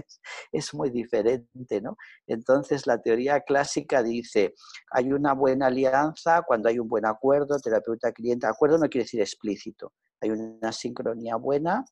es, 0.52 0.74
muy 0.74 0.90
diferente, 0.92 1.82
¿no? 1.82 1.98
Entonces 2.28 2.86
la 2.86 3.02
teoría 3.02 3.42
clásica 3.42 4.04
dice, 4.04 4.54
hay 4.92 5.12
una 5.12 5.34
buena 5.34 5.68
alianza 5.68 6.44
cuando 6.44 6.70
hay 6.70 6.80
un 6.80 6.88
buen 6.88 7.06
acuerdo, 7.06 7.58
terapeuta-cliente, 7.60 8.46
acuerdo 8.46 8.78
no 8.78 8.88
quiere 8.88 9.06
decir 9.06 9.22
explícito, 9.22 9.94
hay 10.22 10.32
una 10.32 10.72
sincronía 10.72 11.38
buena 11.38 11.86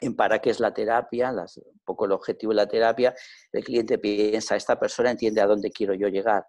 en 0.00 0.14
para 0.14 0.40
qué 0.40 0.50
es 0.50 0.60
la 0.60 0.72
terapia, 0.72 1.30
un 1.30 1.80
poco 1.84 2.04
el 2.04 2.12
objetivo 2.12 2.52
de 2.52 2.56
la 2.56 2.68
terapia, 2.68 3.14
el 3.52 3.64
cliente 3.64 3.98
piensa, 3.98 4.56
esta 4.56 4.78
persona 4.78 5.10
entiende 5.10 5.40
a 5.40 5.46
dónde 5.46 5.70
quiero 5.70 5.94
yo 5.94 6.08
llegar. 6.08 6.46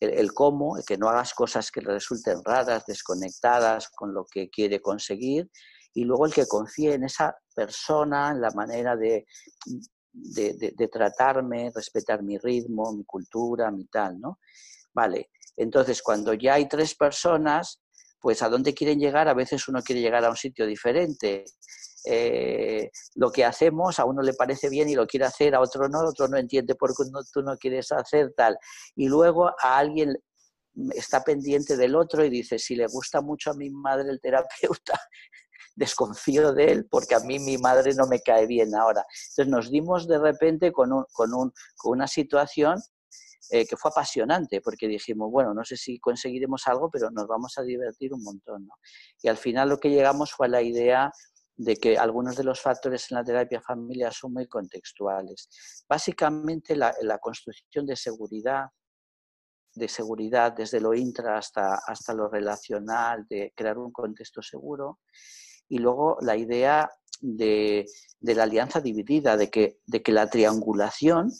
El, 0.00 0.32
cómo, 0.32 0.76
el 0.76 0.84
que 0.84 0.96
no 0.96 1.08
hagas 1.08 1.34
cosas 1.34 1.72
que 1.72 1.80
resulten 1.80 2.40
raras, 2.44 2.86
desconectadas 2.86 3.88
con 3.88 4.14
lo 4.14 4.24
que 4.24 4.48
quiere 4.48 4.80
conseguir, 4.80 5.50
y 5.92 6.04
luego 6.04 6.26
el 6.26 6.32
que 6.32 6.46
confíe 6.46 6.94
en 6.94 7.04
esa 7.04 7.36
persona, 7.54 8.30
en 8.30 8.40
la 8.40 8.50
manera 8.52 8.94
de, 8.94 9.26
de, 10.12 10.88
tratarme, 10.92 11.72
respetar 11.74 12.22
mi 12.22 12.38
ritmo, 12.38 12.92
mi 12.92 13.04
cultura, 13.04 13.70
mi 13.72 13.86
tal, 13.86 14.20
¿no? 14.20 14.38
Vale, 14.94 15.30
entonces 15.56 16.02
cuando 16.02 16.34
ya 16.34 16.54
hay 16.54 16.68
tres 16.68 16.94
personas, 16.94 17.82
pues 18.20 18.42
a 18.42 18.48
dónde 18.48 18.74
quieren 18.74 18.98
llegar, 18.98 19.28
a 19.28 19.34
veces 19.34 19.66
uno 19.68 19.82
quiere 19.82 20.00
llegar 20.00 20.24
a 20.24 20.30
un 20.30 20.36
sitio 20.36 20.66
diferente, 20.66 21.44
eh, 22.04 22.90
lo 23.16 23.30
que 23.30 23.44
hacemos 23.44 23.98
a 23.98 24.04
uno 24.04 24.22
le 24.22 24.34
parece 24.34 24.68
bien 24.68 24.88
y 24.88 24.94
lo 24.94 25.06
quiere 25.06 25.26
hacer, 25.26 25.54
a 25.54 25.60
otro 25.60 25.88
no, 25.88 26.00
otro 26.00 26.28
no 26.28 26.36
entiende 26.36 26.74
por 26.74 26.90
qué 26.90 27.04
tú 27.32 27.42
no 27.42 27.56
quieres 27.56 27.92
hacer 27.92 28.32
tal. 28.36 28.58
Y 28.94 29.08
luego 29.08 29.48
a 29.48 29.78
alguien 29.78 30.16
está 30.94 31.24
pendiente 31.24 31.76
del 31.76 31.96
otro 31.96 32.24
y 32.24 32.30
dice, 32.30 32.58
si 32.58 32.76
le 32.76 32.86
gusta 32.86 33.20
mucho 33.20 33.50
a 33.50 33.54
mi 33.54 33.70
madre 33.70 34.10
el 34.10 34.20
terapeuta, 34.20 35.00
desconfío 35.76 36.52
de 36.52 36.72
él 36.72 36.86
porque 36.90 37.14
a 37.14 37.20
mí 37.20 37.38
mi 37.38 37.58
madre 37.58 37.94
no 37.94 38.06
me 38.06 38.20
cae 38.20 38.46
bien 38.46 38.74
ahora. 38.74 39.04
Entonces 39.30 39.48
nos 39.48 39.70
dimos 39.70 40.06
de 40.06 40.18
repente 40.18 40.72
con, 40.72 40.92
un, 40.92 41.04
con, 41.12 41.34
un, 41.34 41.52
con 41.76 41.92
una 41.92 42.06
situación 42.06 42.80
eh, 43.50 43.66
que 43.66 43.76
fue 43.76 43.90
apasionante 43.90 44.60
porque 44.60 44.86
dijimos, 44.86 45.30
bueno, 45.30 45.54
no 45.54 45.64
sé 45.64 45.76
si 45.76 45.98
conseguiremos 45.98 46.66
algo, 46.66 46.90
pero 46.90 47.10
nos 47.10 47.26
vamos 47.26 47.56
a 47.56 47.62
divertir 47.62 48.12
un 48.12 48.22
montón. 48.22 48.66
¿no? 48.66 48.74
Y 49.22 49.28
al 49.28 49.36
final 49.36 49.68
lo 49.70 49.78
que 49.78 49.90
llegamos 49.90 50.32
fue 50.32 50.46
a 50.46 50.50
la 50.50 50.62
idea 50.62 51.10
de 51.58 51.76
que 51.76 51.98
algunos 51.98 52.36
de 52.36 52.44
los 52.44 52.60
factores 52.60 53.10
en 53.10 53.16
la 53.16 53.24
terapia 53.24 53.60
familiar 53.60 54.14
son 54.14 54.32
muy 54.32 54.46
contextuales. 54.46 55.48
Básicamente 55.88 56.76
la, 56.76 57.18
construcción 57.20 57.84
de 57.84 57.96
seguridad, 57.96 58.66
de 59.74 59.88
seguridad 59.88 60.52
desde 60.52 60.80
lo 60.80 60.94
intra 60.94 61.36
hasta, 61.36 61.74
hasta 61.84 62.14
lo 62.14 62.28
relacional, 62.28 63.26
de 63.28 63.52
crear 63.56 63.76
un 63.76 63.90
contexto 63.90 64.40
seguro. 64.40 65.00
Y 65.68 65.78
luego 65.78 66.16
la 66.20 66.36
idea 66.36 66.88
de, 67.20 67.86
la 68.20 68.44
alianza 68.44 68.80
dividida, 68.80 69.36
de 69.36 69.50
que, 69.50 69.80
de 69.84 70.00
que 70.00 70.12
la 70.12 70.30
triangulación 70.30 71.32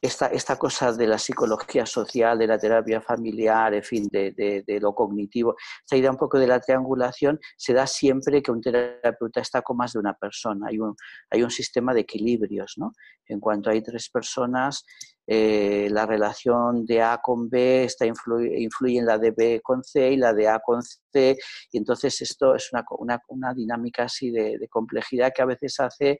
esta, 0.00 0.26
esta, 0.26 0.56
cosa 0.56 0.92
de 0.92 1.06
la 1.06 1.18
psicología 1.18 1.84
social, 1.84 2.38
de 2.38 2.46
la 2.46 2.58
terapia 2.58 3.00
familiar, 3.00 3.74
en 3.74 3.82
fin, 3.82 4.08
de, 4.10 4.32
de, 4.32 4.80
lo 4.80 4.94
cognitivo, 4.94 5.56
esta 5.80 5.96
idea 5.96 6.10
un 6.10 6.16
poco 6.16 6.38
de 6.38 6.46
la 6.46 6.60
triangulación, 6.60 7.40
se 7.56 7.72
da 7.72 7.86
siempre 7.86 8.42
que 8.42 8.52
un 8.52 8.60
terapeuta 8.60 9.40
está 9.40 9.62
con 9.62 9.76
más 9.76 9.92
de 9.92 9.98
una 9.98 10.14
persona. 10.14 10.66
Hay 10.68 10.78
un, 10.78 10.94
hay 11.30 11.42
un 11.42 11.50
sistema 11.50 11.92
de 11.94 12.00
equilibrios, 12.00 12.74
¿no? 12.76 12.92
En 13.26 13.40
cuanto 13.40 13.70
hay 13.70 13.82
tres 13.82 14.08
personas, 14.08 14.84
eh, 15.26 15.88
la 15.90 16.06
relación 16.06 16.86
de 16.86 17.02
A 17.02 17.18
con 17.22 17.50
B 17.50 17.84
está 17.84 18.06
influye, 18.06 18.60
influye, 18.60 18.98
en 18.98 19.04
la 19.06 19.18
de 19.18 19.32
B 19.32 19.60
con 19.62 19.84
C 19.84 20.12
y 20.12 20.16
la 20.16 20.32
de 20.32 20.48
A 20.48 20.58
con 20.60 20.80
C, 20.82 21.36
y 21.70 21.76
entonces 21.76 22.20
esto 22.22 22.54
es 22.54 22.72
una, 22.72 22.84
una, 22.98 23.20
una 23.28 23.52
dinámica 23.52 24.04
así 24.04 24.30
de, 24.30 24.56
de 24.58 24.68
complejidad 24.68 25.32
que 25.34 25.42
a 25.42 25.46
veces 25.46 25.78
hace 25.80 26.18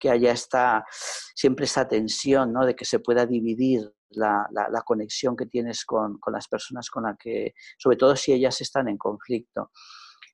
que 0.00 0.10
haya 0.10 0.32
esta, 0.32 0.84
siempre 1.34 1.66
esa 1.66 1.86
tensión, 1.86 2.52
¿no? 2.52 2.66
De 2.66 2.74
que 2.74 2.84
se 2.84 2.98
pueda 2.98 3.26
dividir 3.26 3.92
la, 4.10 4.48
la, 4.50 4.82
conexión 4.82 5.36
que 5.36 5.46
tienes 5.46 5.84
con, 5.84 6.18
con, 6.18 6.32
las 6.32 6.48
personas 6.48 6.90
con 6.90 7.04
las 7.04 7.16
que, 7.16 7.54
sobre 7.78 7.96
todo 7.96 8.16
si 8.16 8.32
ellas 8.32 8.60
están 8.60 8.88
en 8.88 8.98
conflicto. 8.98 9.70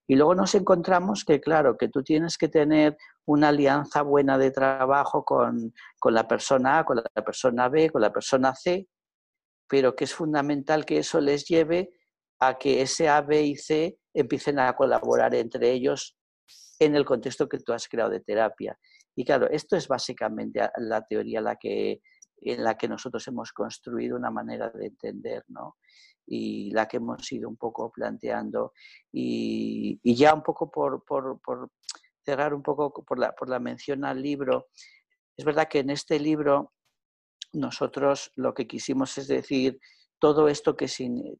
Y 0.06 0.14
luego 0.14 0.34
nos 0.34 0.54
encontramos 0.54 1.24
que, 1.24 1.40
claro, 1.40 1.76
que 1.76 1.88
tú 1.88 2.02
tienes 2.02 2.38
que 2.38 2.48
tener 2.48 2.96
una 3.26 3.48
alianza 3.48 4.02
buena 4.02 4.38
de 4.38 4.52
trabajo 4.52 5.24
con, 5.24 5.74
con 5.98 6.14
la 6.14 6.28
persona 6.28 6.78
A, 6.78 6.84
con 6.84 6.96
la 6.96 7.24
persona 7.24 7.68
B, 7.68 7.90
con 7.90 8.00
la 8.00 8.12
persona 8.12 8.54
C, 8.54 8.88
pero 9.68 9.96
que 9.96 10.04
es 10.04 10.14
fundamental 10.14 10.84
que 10.84 10.98
eso 10.98 11.20
les 11.20 11.44
lleve 11.44 11.90
a 12.38 12.56
que 12.56 12.82
ese 12.82 13.08
A, 13.08 13.20
B 13.20 13.42
y 13.42 13.56
C 13.56 13.98
empiecen 14.14 14.60
a 14.60 14.74
colaborar 14.76 15.34
entre 15.34 15.72
ellos 15.72 16.16
en 16.78 16.94
el 16.94 17.04
contexto 17.04 17.48
que 17.48 17.58
tú 17.58 17.72
has 17.72 17.88
creado 17.88 18.10
de 18.10 18.20
terapia. 18.20 18.78
Y 19.16 19.24
claro, 19.24 19.48
esto 19.50 19.76
es 19.76 19.88
básicamente 19.88 20.60
la 20.76 21.04
teoría 21.04 21.40
la 21.40 21.56
que, 21.56 22.02
en 22.42 22.62
la 22.62 22.76
que 22.76 22.86
nosotros 22.86 23.26
hemos 23.26 23.50
construido 23.52 24.16
una 24.16 24.30
manera 24.30 24.70
de 24.70 24.86
entender, 24.86 25.42
¿no? 25.48 25.78
Y 26.26 26.70
la 26.72 26.86
que 26.86 26.98
hemos 26.98 27.32
ido 27.32 27.48
un 27.48 27.56
poco 27.56 27.90
planteando. 27.90 28.74
Y, 29.10 29.98
ya 30.14 30.34
un 30.34 30.42
poco 30.42 30.70
por, 30.70 31.02
por, 31.04 31.40
cerrar 32.24 32.52
un 32.52 32.62
poco 32.62 32.92
por 33.04 33.18
la, 33.18 33.34
por 33.34 33.48
la 33.48 33.58
mención 33.58 34.04
al 34.04 34.20
libro, 34.20 34.68
es 35.36 35.44
verdad 35.44 35.68
que 35.68 35.78
en 35.78 35.90
este 35.90 36.20
libro 36.20 36.74
nosotros 37.52 38.32
lo 38.36 38.52
que 38.52 38.66
quisimos 38.66 39.16
es 39.16 39.28
decir, 39.28 39.78
todo 40.18 40.48
esto 40.48 40.76
que 40.76 40.88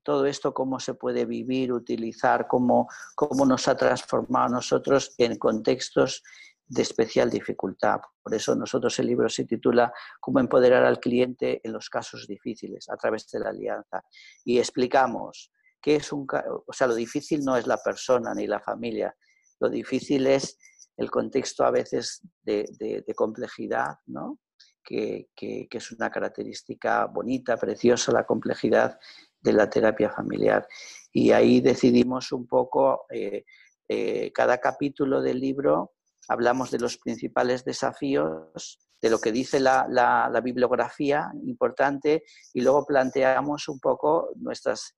todo 0.02 0.26
esto 0.26 0.52
cómo 0.52 0.80
se 0.80 0.94
puede 0.94 1.24
vivir, 1.24 1.72
utilizar, 1.72 2.46
cómo, 2.46 2.88
cómo 3.14 3.46
nos 3.46 3.68
ha 3.68 3.76
transformado 3.76 4.46
a 4.46 4.50
nosotros 4.50 5.14
en 5.18 5.38
contextos 5.38 6.22
de 6.68 6.82
especial 6.82 7.30
dificultad. 7.30 8.00
Por 8.22 8.34
eso 8.34 8.54
nosotros 8.54 8.98
el 8.98 9.06
libro 9.06 9.28
se 9.28 9.44
titula 9.44 9.92
Cómo 10.20 10.40
empoderar 10.40 10.84
al 10.84 10.98
cliente 10.98 11.60
en 11.62 11.72
los 11.72 11.88
casos 11.88 12.26
difíciles 12.26 12.88
a 12.88 12.96
través 12.96 13.28
de 13.30 13.40
la 13.40 13.50
alianza. 13.50 14.02
Y 14.44 14.58
explicamos 14.58 15.52
qué 15.80 15.96
es 15.96 16.12
un... 16.12 16.26
O 16.66 16.72
sea, 16.72 16.86
lo 16.86 16.94
difícil 16.94 17.44
no 17.44 17.56
es 17.56 17.66
la 17.66 17.78
persona 17.78 18.34
ni 18.34 18.46
la 18.46 18.60
familia, 18.60 19.14
lo 19.60 19.68
difícil 19.68 20.26
es 20.26 20.58
el 20.96 21.10
contexto 21.10 21.64
a 21.64 21.70
veces 21.70 22.22
de, 22.42 23.04
complejidad, 23.14 23.96
¿no? 24.06 24.40
Que, 24.82 25.28
es 25.36 25.92
una 25.92 26.10
característica 26.10 27.06
bonita, 27.06 27.56
preciosa, 27.56 28.12
la 28.12 28.24
complejidad 28.24 28.98
de 29.40 29.52
la 29.52 29.68
terapia 29.68 30.10
familiar. 30.10 30.66
Y 31.12 31.32
ahí 31.32 31.60
decidimos 31.60 32.32
un 32.32 32.46
poco, 32.46 33.06
eh, 33.10 33.44
eh, 33.88 34.32
cada 34.32 34.58
capítulo 34.58 35.20
del 35.20 35.40
libro 35.40 35.95
hablamos 36.28 36.70
de 36.70 36.78
los 36.78 36.98
principales 36.98 37.64
desafíos, 37.64 38.78
de 39.00 39.10
lo 39.10 39.18
que 39.18 39.32
dice 39.32 39.60
la, 39.60 40.40
bibliografía 40.42 41.30
importante 41.44 42.24
y 42.52 42.60
luego 42.62 42.86
planteamos 42.86 43.68
un 43.68 43.78
poco 43.78 44.30
nuestras, 44.36 44.94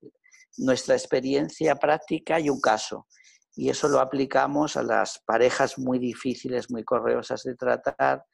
nuestra 0.57 0.95
experiencia 0.95 1.77
práctica 1.77 2.41
y 2.41 2.49
un 2.49 2.61
caso. 2.61 3.07
Y 3.55 3.71
eso 3.71 3.89
lo 3.89 3.99
aplicamos 3.99 4.77
a 4.77 4.83
las 4.83 5.21
parejas 5.27 5.79
muy 5.79 5.99
difíciles, 5.99 6.71
muy 6.71 6.85
correosas 6.85 7.43
de 7.43 7.57
tratar, 7.57 8.25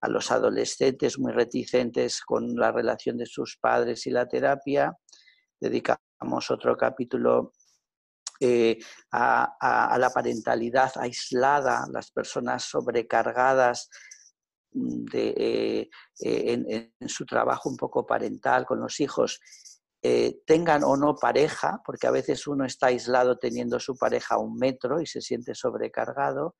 a 0.00 0.08
los 0.08 0.30
adolescentes 0.30 1.18
muy 1.18 1.32
reticentes 1.32 2.20
con 2.20 2.56
la 2.56 2.70
relación 2.70 3.16
de 3.16 3.24
sus 3.24 3.56
padres 3.58 4.06
y 4.06 4.10
la 4.10 4.26
terapia. 4.26 4.92
Dedicamos 5.58 6.50
otro 6.50 6.76
capítulo 6.76 7.52
eh, 8.40 8.78
a, 9.12 9.96
la 9.98 10.10
parentalidad 10.10 10.92
aislada, 10.96 11.86
las 11.90 12.10
personas 12.10 12.64
sobrecargadas 12.64 13.88
mm, 14.72 15.04
de, 15.04 15.28
eh, 15.36 15.90
eh, 16.20 16.92
en, 16.98 17.08
su 17.08 17.24
trabajo 17.24 17.68
un 17.68 17.76
poco 17.76 18.04
parental 18.04 18.66
con 18.66 18.80
los 18.80 19.00
hijos, 19.00 19.40
tengan 20.46 20.84
o 20.84 20.98
no 20.98 21.16
pareja, 21.16 21.80
porque 21.82 22.06
a 22.06 22.10
veces 22.10 22.46
uno 22.46 22.66
está 22.66 22.88
aislado 22.88 23.38
teniendo 23.38 23.80
su 23.80 23.96
pareja 23.96 24.34
a 24.34 24.38
un 24.38 24.54
metro 24.58 25.00
y 25.00 25.06
se 25.06 25.22
siente 25.22 25.54
sobrecargado. 25.54 26.56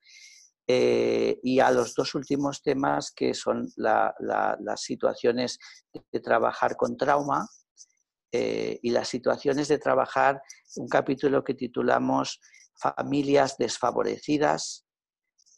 y 0.67 1.61
a 1.61 1.71
los 1.71 1.95
dos 1.95 2.15
últimos 2.15 2.63
temas 2.63 3.13
que 3.15 3.35
son 3.35 3.69
las 3.77 4.81
situaciones 4.81 5.59
de 5.93 6.21
trabajar 6.21 6.75
con 6.75 6.97
trauma, 6.97 7.47
eh, 8.37 8.81
y 8.83 8.91
las 8.91 9.07
situaciones 9.07 9.69
de 9.69 9.79
trabajar, 9.79 10.43
un 10.75 10.89
capítulo 10.89 11.45
que 11.45 11.55
titulamos 11.55 12.41
Familias 12.75 13.57
desfavorecidas 13.57 14.85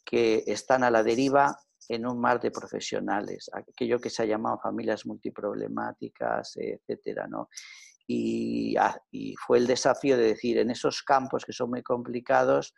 que 0.05 0.43
están 0.45 0.83
a 0.83 0.91
la 0.91 1.01
deriva 1.01 1.57
en 1.89 2.05
un 2.05 2.21
mar 2.21 2.39
de 2.39 2.51
profesionales, 2.51 3.49
aquello 3.51 3.99
que 3.99 4.11
se 4.11 4.21
ha 4.21 4.25
llamado 4.27 4.59
familias 4.59 5.07
multiproblemáticas, 5.07 6.55
etcétera, 6.57 7.25
¿no? 7.27 7.49
Y, 8.05 8.77
ah, 8.77 8.95
y, 9.09 9.33
fue 9.35 9.57
el 9.57 9.65
desafío 9.65 10.15
de 10.15 10.27
decir, 10.27 10.59
en 10.59 10.69
esos 10.69 11.01
campos 11.01 11.45
que 11.45 11.53
son 11.53 11.71
muy 11.71 11.81
complicados, 11.81 12.75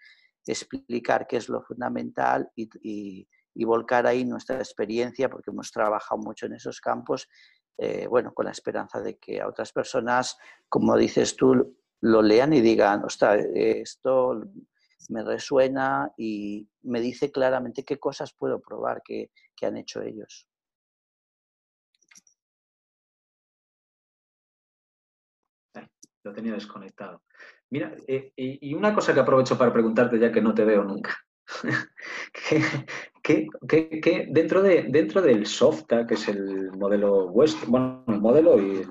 explicar 0.48 1.28
qué 1.28 1.36
es 1.36 1.50
lo 1.50 1.62
fundamental 1.62 2.50
y, 2.56 2.70
y, 2.82 3.28
y 3.54 3.66
volcar 3.66 4.08
ahí 4.08 4.24
nuestra 4.24 4.60
experiencia, 4.60 5.30
porque 5.30 5.52
hemos 5.52 5.70
trabajado 5.74 6.22
mucho 6.22 6.46
en 6.46 6.54
esos 6.54 6.80
campos 6.80 7.28
eh, 7.80 8.08
bueno, 8.08 8.34
con 8.34 8.46
la 8.46 8.52
esperanza 8.52 9.02
de 9.02 9.18
que 9.18 9.40
a 9.42 9.48
otras 9.48 9.72
personas, 9.72 10.38
como 10.68 10.98
dices 10.98 11.36
tú, 11.36 11.78
lo 12.02 12.22
lean 12.22 12.54
y 12.54 12.62
digan, 12.62 13.04
ostras, 13.06 13.46
esto 13.54 14.42
me 15.10 15.24
resuena 15.24 16.12
y 16.18 16.68
me 16.84 17.00
dice 17.02 17.32
claramente 17.32 17.84
qué 17.84 17.98
cosas 17.98 18.34
puedo 18.34 18.60
probar 18.60 19.02
que, 19.04 19.32
han 19.62 19.78
hecho 19.78 20.02
ellos. 20.02 20.48
Lo 26.24 26.34
tenía 26.34 26.54
desconectado. 26.54 27.24
Mira, 27.70 27.96
eh, 28.08 28.34
y 28.36 28.74
una 28.74 28.94
cosa 28.94 29.14
que 29.14 29.20
aprovecho 29.20 29.58
para 29.58 29.74
preguntarte 29.74 30.20
ya 30.20 30.32
que 30.32 30.42
no 30.42 30.54
te 30.54 30.66
veo 30.66 30.84
nunca. 30.84 31.18
que, 33.24 34.28
dentro, 34.30 34.62
de, 34.62 34.84
dentro 34.90 35.22
del 35.22 35.46
SOFTA, 35.46 36.06
que 36.06 36.14
es 36.16 36.28
el 36.28 36.72
modelo 36.72 37.30
vuestro, 37.30 37.70
bueno, 37.70 38.04
el 38.08 38.20
modelo 38.20 38.62
y 38.62 38.88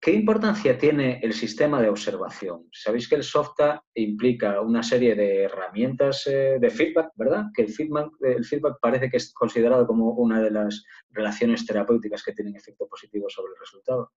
¿qué 0.00 0.12
importancia 0.12 0.76
tiene 0.78 1.20
el 1.22 1.32
sistema 1.32 1.80
de 1.80 1.88
observación? 1.88 2.68
Sabéis 2.72 3.08
que 3.08 3.16
el 3.16 3.22
SOFTA 3.22 3.82
implica 3.94 4.60
una 4.60 4.82
serie 4.82 5.14
de 5.14 5.44
herramientas 5.44 6.26
eh, 6.26 6.58
de 6.60 6.70
feedback, 6.70 7.10
¿verdad? 7.14 7.46
Que 7.54 7.62
el 7.62 7.68
feedback, 7.72 8.10
el 8.20 8.44
feedback 8.44 8.78
parece 8.80 9.10
que 9.10 9.16
es 9.18 9.32
considerado 9.32 9.86
como 9.86 10.12
una 10.12 10.40
de 10.40 10.50
las 10.50 10.84
relaciones 11.10 11.66
terapéuticas 11.66 12.22
que 12.22 12.32
tienen 12.32 12.56
efecto 12.56 12.86
positivo 12.88 13.28
sobre 13.28 13.52
el 13.52 13.60
resultado. 13.60 14.12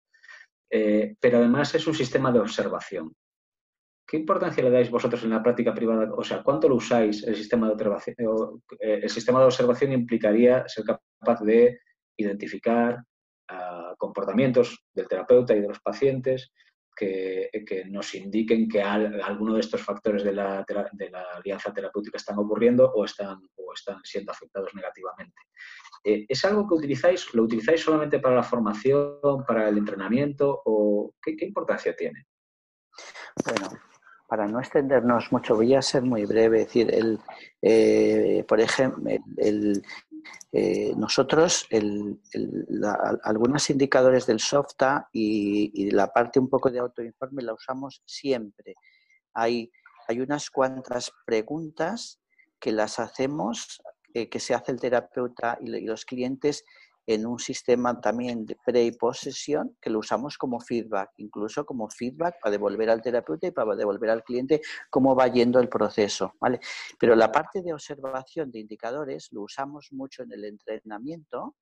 Eh, 0.69 1.15
pero 1.19 1.37
además 1.37 1.73
es 1.75 1.85
un 1.87 1.93
sistema 1.93 2.31
de 2.31 2.39
observación. 2.39 3.13
¿Qué 4.07 4.17
importancia 4.17 4.63
le 4.63 4.69
dais 4.69 4.91
vosotros 4.91 5.23
en 5.23 5.31
la 5.31 5.41
práctica 5.41 5.73
privada? 5.73 6.13
O 6.13 6.23
sea, 6.23 6.43
¿cuánto 6.43 6.69
lo 6.69 6.75
usáis 6.75 7.23
el 7.23 7.35
sistema 7.35 7.67
de 7.67 7.73
observación? 7.73 8.61
Eh, 8.79 8.99
el 9.03 9.09
sistema 9.09 9.39
de 9.39 9.45
observación 9.45 9.93
implicaría 9.93 10.67
ser 10.67 10.85
capaz 10.85 11.41
de 11.41 11.79
identificar 12.17 13.03
ah, 13.49 13.95
comportamientos 13.97 14.85
del 14.93 15.07
terapeuta 15.07 15.55
y 15.55 15.61
de 15.61 15.67
los 15.67 15.79
pacientes 15.79 16.51
que, 16.95 17.49
nos 17.89 18.13
indiquen 18.15 18.69
que 18.69 18.81
alguno 18.81 19.55
de 19.55 19.59
estos 19.59 19.81
factores 19.81 20.23
de 20.23 20.33
la, 20.33 20.65
alianza 21.35 21.73
terapéutica 21.73 22.17
están 22.17 22.39
ocurriendo 22.39 22.91
o 22.93 23.05
están, 23.05 23.37
o 23.55 23.73
están 23.73 23.99
siendo 24.03 24.31
afectados 24.31 24.73
negativamente. 24.73 25.41
Eh, 26.03 26.25
¿Es 26.27 26.45
algo 26.45 26.67
que 26.67 26.75
utilizáis? 26.75 27.33
¿Lo 27.33 27.43
utilizáis 27.43 27.81
solamente 27.81 28.19
para 28.19 28.35
la 28.35 28.43
formación, 28.43 29.19
para 29.45 29.67
el 29.67 29.77
entrenamiento? 29.77 30.61
o 30.63 31.13
¿Qué, 31.21 31.35
qué 31.35 31.45
importancia 31.45 31.95
tiene? 31.95 32.27
Bueno, 33.43 33.69
para 34.35 34.49
no 34.49 34.59
extendernos 34.59 35.31
mucho, 35.31 35.55
voy 35.55 35.75
a 35.75 35.81
ser 35.81 36.03
muy 36.03 36.25
breve. 36.25 36.59
decir, 36.59 36.93
el, 36.93 37.21
eh, 37.61 38.43
por 38.45 38.59
ejemplo, 38.59 39.09
eh, 40.51 40.93
nosotros, 40.97 41.65
algunos 43.23 43.69
indicadores 43.69 44.25
del 44.25 44.41
SOFTA 44.41 45.07
y, 45.13 45.89
la 45.91 46.11
parte 46.11 46.41
un 46.41 46.49
poco 46.49 46.69
de 46.69 46.79
autoinforme 46.79 47.43
la 47.43 47.53
usamos 47.53 48.03
siempre. 48.05 48.75
Hay, 49.33 49.71
hay 50.09 50.19
unas 50.19 50.49
cuantas 50.49 51.13
preguntas 51.25 52.19
que 52.59 52.73
las 52.73 52.99
hacemos, 52.99 53.81
eh, 54.13 54.27
que 54.27 54.41
se 54.41 54.53
hace 54.53 54.73
el 54.73 54.81
terapeuta 54.81 55.57
y, 55.61 55.79
los 55.85 56.03
clientes 56.03 56.65
en 57.07 57.25
un 57.25 57.39
sistema 57.39 57.99
también 58.01 58.45
de 58.45 58.57
pre 58.65 58.83
y 58.83 58.91
post 58.91 59.23
sesión 59.23 59.77
que 59.81 59.89
lo 59.89 59.99
usamos 59.99 60.37
como 60.37 60.59
feedback, 60.59 61.11
incluso 61.17 61.65
como 61.65 61.89
feedback 61.89 62.39
para 62.41 62.51
devolver 62.51 62.89
al 62.89 63.01
terapeuta 63.01 63.47
y 63.47 63.51
para 63.51 63.75
devolver 63.75 64.09
al 64.09 64.23
cliente 64.23 64.61
cómo 64.89 65.15
va 65.15 65.27
yendo 65.27 65.59
el 65.59 65.69
proceso, 65.69 66.33
¿vale? 66.39 66.59
Pero 66.99 67.15
la 67.15 67.31
parte 67.31 67.61
de 67.61 67.73
observación 67.73 68.51
de 68.51 68.59
indicadores 68.59 69.29
lo 69.31 69.43
usamos 69.43 69.89
mucho 69.91 70.23
en 70.23 70.31
el 70.31 70.45
entrenamiento 70.45 71.55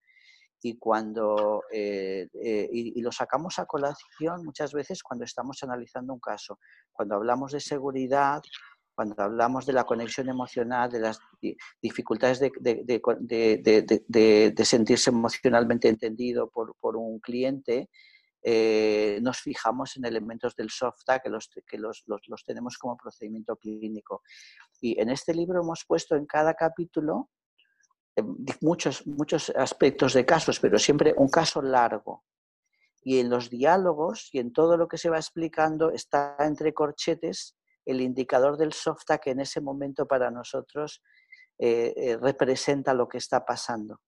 y 0.64 0.78
cuando 0.78 1.64
eh, 1.72 2.30
eh, 2.34 2.70
y, 2.72 3.02
lo 3.02 3.12
sacamos 3.12 3.60
a 3.60 3.66
colación 3.66 4.46
muchas 4.46 4.74
veces 4.74 5.04
cuando 5.04 5.26
estamos 5.26 5.62
analizando 5.62 6.14
un 6.14 6.22
caso. 6.22 6.60
Cuando 6.92 7.16
hablamos 7.16 7.52
de 7.52 7.60
seguridad, 7.60 8.42
cuando 8.96 9.22
hablamos 9.22 9.66
de 9.66 9.74
la 9.74 9.84
conexión 9.86 10.30
emocional, 10.30 10.92
de 10.92 11.00
las 11.00 11.20
dificultades 11.82 12.40
de, 12.40 12.54
sentirse 14.64 15.10
emocionalmente 15.10 15.90
entendido 15.90 16.50
por, 16.50 16.96
un 16.96 17.20
cliente, 17.20 17.90
eh, 18.42 19.20
nos 19.22 19.40
fijamos 19.40 19.96
en 19.98 20.06
elementos 20.06 20.56
del 20.56 20.70
SOFTA 20.70 21.20
que, 21.20 21.30
los, 21.30 21.50
que 21.66 21.78
los, 21.78 22.04
los, 22.06 22.44
tenemos 22.46 22.78
como 22.78 22.98
procedimiento 22.98 23.56
clínico. 23.56 24.22
Y 24.82 25.00
en 25.00 25.10
este 25.10 25.34
libro 25.34 25.62
hemos 25.62 25.86
puesto 25.88 26.16
en 26.16 26.26
cada 26.26 26.54
capítulo 26.54 27.30
eh, 28.16 28.24
muchos, 28.62 29.08
muchos 29.08 29.50
aspectos 29.50 30.14
de 30.14 30.26
casos, 30.26 30.60
pero 30.60 30.78
siempre 30.78 31.14
un 31.18 31.30
caso 31.30 31.62
largo. 31.62 32.24
Y 33.02 33.20
en 33.20 33.30
los 33.30 33.50
diálogos 33.50 34.30
y 34.34 34.40
en 34.40 34.54
todo 34.54 34.78
lo 34.78 34.88
que 34.88 34.98
se 34.98 35.10
va 35.10 35.18
explicando 35.18 35.92
está 35.92 36.36
entre 36.40 36.74
corchetes 36.74 37.56
el 37.86 38.02
indicador 38.02 38.58
del 38.58 38.74
SOFTA 38.74 39.17
que 39.17 39.32
en 39.32 39.39
ese 39.41 39.62
momento 39.62 40.08
para 40.08 40.32
nosotros 40.32 41.02
eh, 41.60 41.93
eh, 41.96 42.17
representa 42.17 42.93
lo 42.93 43.08
que 43.08 43.19
está 43.19 43.46
pasando. 43.46 44.02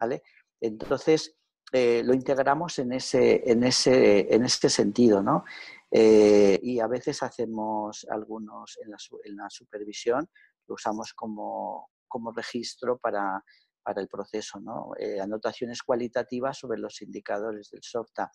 ¿vale? 0.00 0.22
Entonces, 0.60 1.36
eh, 1.72 2.02
lo 2.02 2.14
integramos 2.14 2.78
en 2.78 2.92
ese, 2.92 3.42
en 3.50 3.62
ese, 3.62 4.34
en 4.34 4.44
ese 4.44 4.70
sentido, 4.70 5.22
¿no? 5.22 5.44
y 5.90 6.80
a 6.80 6.86
veces 6.86 7.22
hacemos 7.22 8.06
algunos 8.10 8.78
en 8.84 8.90
la, 8.90 9.48
supervisión, 9.48 10.28
lo 10.66 10.74
usamos 10.74 11.14
como, 11.14 11.88
como 12.06 12.30
registro 12.30 12.98
para, 12.98 13.42
para, 13.82 14.02
el 14.02 14.06
proceso, 14.06 14.60
¿no? 14.60 14.92
anotaciones 15.22 15.82
cualitativas 15.82 16.58
sobre 16.58 16.78
los 16.78 17.00
indicadores 17.00 17.70
del 17.70 17.82
SOFTA. 17.82 18.30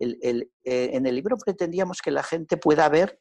En 0.00 1.06
el 1.06 1.14
libro 1.14 1.36
pretendíamos 1.36 2.02
que 2.02 2.10
la 2.10 2.24
gente 2.24 2.56
pueda 2.56 2.88
ver 2.88 3.20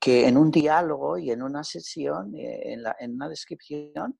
que 0.00 0.26
en 0.26 0.36
un 0.36 0.50
diálogo 0.50 1.18
y 1.18 1.30
en 1.30 1.42
una 1.42 1.64
sesión, 1.64 2.34
eh, 2.34 2.74
en, 2.98 3.14
una 3.14 3.28
descripción, 3.28 4.18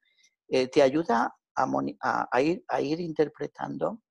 eh, 0.49 0.69
te 0.69 0.83
ayuda 0.83 1.35
a, 1.55 2.41
ir, 2.41 2.65
a 2.69 2.81
ir 2.81 3.01
interpretando 3.01 4.03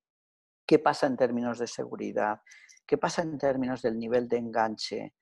qué 0.66 0.80
pasa 0.80 1.08
en 1.08 1.18
términos 1.18 1.60
de 1.60 1.68
seguridad, 1.68 2.42
qué 2.86 2.98
pasa 2.98 3.22
en 3.22 3.38
términos 3.38 3.82
del 3.82 3.98
nivel 3.98 4.28
de 4.28 4.38
enganche, 4.38 5.16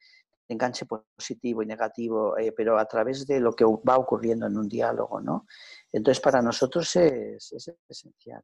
enganche 0.48 0.86
positivo 0.86 1.63
y 1.63 1.67
negativo, 1.67 2.38
eh, 2.38 2.52
pero 2.52 2.78
a 2.78 2.86
través 2.86 3.26
de 3.26 3.39
lo 3.39 3.54
que 3.54 3.65
va 3.65 3.98
ocurriendo 3.98 4.48
en 4.48 4.58
un 4.58 4.67
diálogo, 4.67 5.21
¿no? 5.21 5.45
Entonces, 5.91 6.21
para 6.21 6.41
nosotros 6.41 6.95
es 6.95 7.54
esencial. 7.88 8.43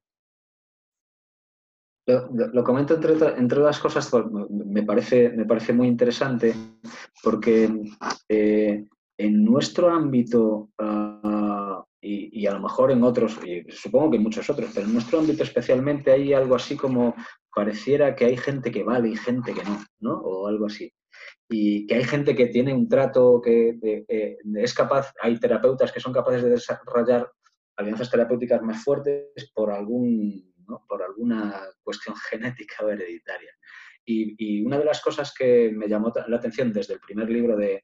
Lo, 2.07 2.63
comento 2.63 2.95
entre, 2.95 3.13
entre 3.37 3.59
otras 3.59 3.79
cosas, 3.79 4.11
me 4.49 4.83
parece, 4.83 5.29
me 5.29 5.45
parece 5.45 5.71
muy 5.71 5.87
interesante 5.87 6.53
porque 7.21 7.69
eh, 8.27 8.85
en 9.17 9.45
nuestro 9.45 9.89
ámbito, 9.89 10.69
ah, 10.79 11.83
y, 12.01 12.45
a 12.47 12.53
lo 12.53 12.61
mejor 12.61 12.91
en 12.91 13.03
otros, 13.03 13.39
y 13.45 13.63
supongo 13.71 14.11
que 14.11 14.17
en 14.17 14.23
muchos 14.23 14.49
otros, 14.49 14.71
pero 14.73 14.87
en 14.87 14.93
nuestro 14.93 15.19
ámbito 15.19 15.43
especialmente 15.43 16.11
hay 16.11 16.33
algo 16.33 16.55
así 16.55 16.75
como 16.75 17.13
pareciera 17.53 18.15
que 18.15 18.25
hay 18.25 18.37
gente 18.37 18.71
que 18.71 18.83
vale 18.83 19.09
y 19.09 19.15
gente 19.15 19.53
que 19.53 19.63
no, 19.63 19.85
¿no? 19.99 20.13
O 20.21 20.47
algo 20.47 20.65
así. 20.65 20.91
Y 21.47 21.85
que 21.85 21.95
hay 21.95 22.03
gente 22.03 22.35
que 22.35 22.47
tiene 22.47 22.73
un 22.73 22.89
trato 22.89 23.39
que 23.41 23.77
eh, 24.07 24.37
es 24.55 24.73
capaz, 24.73 25.13
hay 25.21 25.39
terapeutas 25.39 25.91
que 25.91 25.99
son 25.99 26.13
capaces 26.13 26.41
de 26.41 26.49
desarrollar 26.49 27.29
alianzas 27.77 28.09
terapéuticas 28.09 28.61
más 28.61 28.83
fuertes 28.83 29.51
por 29.53 29.71
algún 29.71 30.50
por 30.87 31.03
alguna 31.03 31.63
cuestión 31.83 32.15
genética 32.29 32.85
o 32.85 32.89
hereditaria. 32.89 33.51
Y, 34.03 34.65
una 34.65 34.79
de 34.79 34.85
las 34.85 35.01
cosas 35.01 35.33
que 35.33 35.71
me 35.71 35.87
llamó 35.87 36.11
la 36.27 36.37
atención 36.37 36.73
desde 36.73 36.95
el 36.95 36.99
primer 36.99 37.29
libro 37.29 37.55
de, 37.55 37.83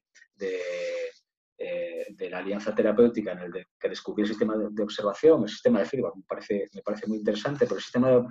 eh, 1.58 2.06
la 2.30 2.38
alianza 2.38 2.74
terapéutica 2.74 3.32
en 3.32 3.38
el 3.38 3.66
que 3.78 3.88
descubrí 3.88 4.22
el 4.22 4.28
sistema 4.28 4.56
de, 4.56 4.82
observación, 4.82 5.42
el 5.42 5.48
sistema 5.48 5.78
de 5.78 5.86
feedback, 5.86 6.16
me 6.16 6.24
parece, 6.28 6.68
me 6.74 6.82
parece 6.82 7.06
muy 7.06 7.18
interesante, 7.18 7.64
el 7.64 7.80
sistema 7.80 8.26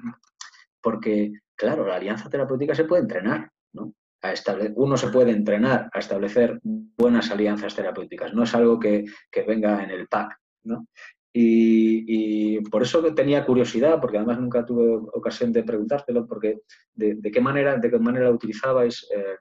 porque, 0.81 1.31
claro, 1.55 1.85
la 1.85 1.95
alianza 1.95 2.29
terapéutica 2.29 2.75
se 2.75 2.85
puede 2.85 3.01
entrenar, 3.03 3.49
¿no? 3.73 3.93
A 4.21 4.33
uno 4.75 4.97
se 4.97 5.09
puede 5.09 5.31
entrenar 5.31 5.89
a 5.93 5.99
establecer 5.99 6.59
buenas 6.63 7.29
alianzas 7.31 7.75
terapéuticas, 7.75 8.33
no 8.33 8.43
es 8.43 8.53
algo 8.53 8.79
que, 8.79 9.05
que 9.31 9.43
venga 9.43 9.83
en 9.83 9.91
el 9.91 10.07
pack. 10.07 10.37
¿no? 10.63 10.87
Y, 11.33 12.59
por 12.71 12.83
eso 12.83 13.03
tenía 13.13 13.45
curiosidad, 13.45 13.99
porque 14.01 14.17
además 14.17 14.39
nunca 14.39 14.65
tuve 14.65 15.07
ocasión 15.13 15.51
de 15.53 15.63
preguntártelo, 15.63 16.25
porque 16.25 16.61
de, 16.93 17.19
qué 17.31 17.41
manera 17.41 17.77
de 17.77 17.89
qué 17.89 17.99
manera 17.99 18.31
utilizabais, 18.31 19.07
eh, 19.15 19.37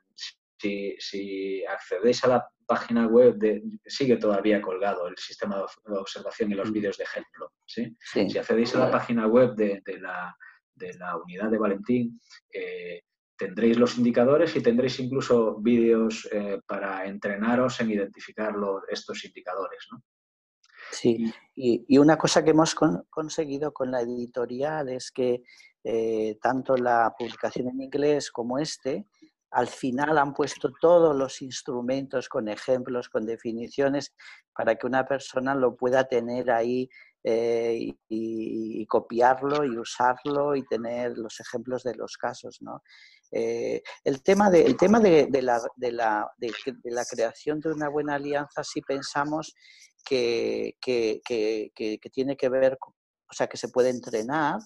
si, 0.99 1.65
accedéis 1.65 2.25
a 2.25 2.29
la 2.29 2.49
página 2.67 3.07
web, 3.07 3.37
de, 3.37 3.63
sigue 3.87 4.17
todavía 4.17 4.61
colgado 4.61 5.07
el 5.07 5.17
sistema 5.17 5.57
de 5.57 5.97
observación 5.97 6.53
y 6.53 6.55
los 6.55 6.71
mm. 6.71 6.73
vídeos 6.73 6.99
de 6.99 7.05
ejemplo. 7.05 7.53
¿sí? 7.65 7.97
Si 8.01 8.39
accedéis 8.39 8.75
a 8.75 8.81
la 8.81 8.91
página 8.91 9.27
web 9.27 9.55
de, 9.55 9.83
la, 10.01 10.37
unidad 11.17 11.51
de 11.51 11.59
Valentín, 11.59 12.21
eh, 12.53 13.03
tendréis 13.37 13.79
los 13.79 13.97
indicadores 13.99 14.55
y 14.57 14.63
tendréis 14.63 14.99
incluso 14.99 15.61
vídeos 15.61 16.29
eh, 16.33 16.61
para 16.67 17.07
entrenaros 17.07 17.81
en 17.81 17.91
identificar 17.91 18.55
estos 18.91 19.25
indicadores. 19.25 19.87
¿no? 19.93 20.03
Sí, 20.93 21.33
y, 21.55 21.99
una 21.99 22.17
cosa 22.17 22.45
que 22.45 22.51
hemos 22.51 22.75
conseguido 22.75 23.73
con 23.73 23.91
la 23.91 24.01
editorial 24.01 24.89
es 24.89 25.11
que 25.11 25.43
eh, 25.85 26.39
tanto 26.41 26.77
la 26.77 27.15
publicación 27.19 27.69
en 27.69 27.83
inglés 27.83 28.31
como 28.31 28.59
este, 28.59 29.07
al 29.51 29.69
final 29.69 30.19
han 30.19 30.35
puesto 30.35 30.71
todos 30.81 31.15
los 31.17 31.41
instrumentos 31.43 32.29
con 32.29 32.49
ejemplos, 32.49 33.09
con 33.09 33.25
definiciones, 33.25 34.13
para 34.55 34.75
que 34.75 34.87
una 34.87 35.07
persona 35.07 35.55
lo 35.55 35.77
pueda 35.77 36.05
tener 36.05 36.51
ahí 36.51 36.89
eh, 37.23 37.93
y, 38.09 38.87
copiarlo 38.87 39.65
y 39.65 39.77
usarlo 39.77 40.55
y 40.55 40.65
tener 40.65 41.19
los 41.19 41.41
ejemplos 41.41 41.83
de 41.83 41.95
los 41.95 42.17
casos. 42.17 42.59
¿no? 42.61 42.83
Eh, 43.33 43.83
el 44.05 44.23
tema, 44.23 44.51
de, 44.51 44.63
el 44.63 44.77
tema 44.77 45.01
de, 45.01 45.29
la, 45.43 45.61
de, 45.77 45.93
la, 45.93 46.31
de, 46.39 46.53
la, 46.85 47.05
creación 47.05 47.61
de 47.61 47.73
una 47.73 47.89
buena 47.89 48.15
alianza, 48.15 48.63
si 48.63 48.81
pensamos 48.81 49.55
que, 50.05 50.77
tiene 52.13 52.37
que 52.37 52.49
ver, 52.49 52.79
o 52.81 53.33
sea, 53.33 53.47
que 53.47 53.57
se 53.57 53.69
puede 53.69 53.91
entrenar, 53.91 54.59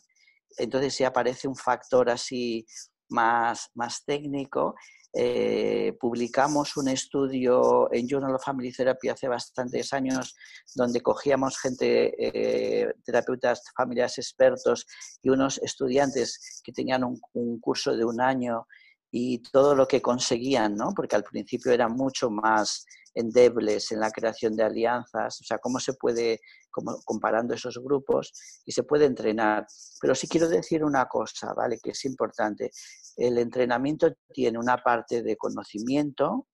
entonces 0.59 0.95
si 0.95 1.05
aparece 1.05 1.49
un 1.49 1.57
factor 1.57 2.11
así 2.11 2.67
más, 3.09 3.71
más 3.75 4.05
técnico. 4.05 4.75
Eh, 5.13 5.97
publicamos 5.99 6.77
un 6.77 6.89
estudio 6.89 7.93
en 7.93 8.07
Journal 8.07 8.35
of 8.37 8.45
Family 8.45 8.73
Therapy 8.73 9.09
hace 9.09 9.27
bastantes 9.27 9.93
años 9.93 10.37
donde 10.77 11.01
cogíamos 11.01 11.59
gente, 11.59 12.15
eh, 12.17 12.93
terapeutas 13.05 13.61
familiares 13.77 14.19
expertos 14.19 14.87
y 15.21 15.31
unos 15.31 15.59
estudiantes 15.59 16.63
que 16.63 16.73
tenían 16.73 17.03
un, 17.03 17.21
un, 17.33 17.59
curso 17.59 17.97
de 17.97 18.05
un 18.05 18.21
año 18.21 18.67
y 19.11 19.43
todo 19.43 19.75
lo 19.75 19.89
que 19.89 20.01
conseguían, 20.01 20.77
¿no? 20.77 20.93
porque 20.95 21.17
al 21.17 21.25
principio 21.25 21.73
era 21.73 21.89
mucho 21.89 22.31
más 22.31 22.85
endebles 23.15 23.91
en 23.93 24.01
la 24.01 24.11
creación 24.11 24.55
de 24.57 24.65
alianzas, 24.65 25.41
o 25.41 25.45
sea, 25.45 25.59
cómo 25.59 25.81
se 25.81 25.95
puede, 25.95 26.41
como, 26.71 27.01
comparando 27.05 27.55
esos 27.55 27.79
grupos, 27.79 28.33
y 28.65 28.73
se 28.73 28.83
puede 28.83 29.07
entrenar. 29.07 29.67
Pero 30.01 30.15
sí 30.15 30.29
quiero 30.29 30.49
decir 30.49 30.85
una 30.85 31.07
cosa, 31.07 31.53
¿vale? 31.55 31.79
Que 31.83 31.91
es 31.91 32.05
importante. 32.05 32.71
El 33.17 33.39
entrenamiento 33.39 34.13
tiene 34.33 34.59
una 34.59 34.79
parte 34.79 35.23
de 35.23 35.37
conocimiento, 35.37 36.47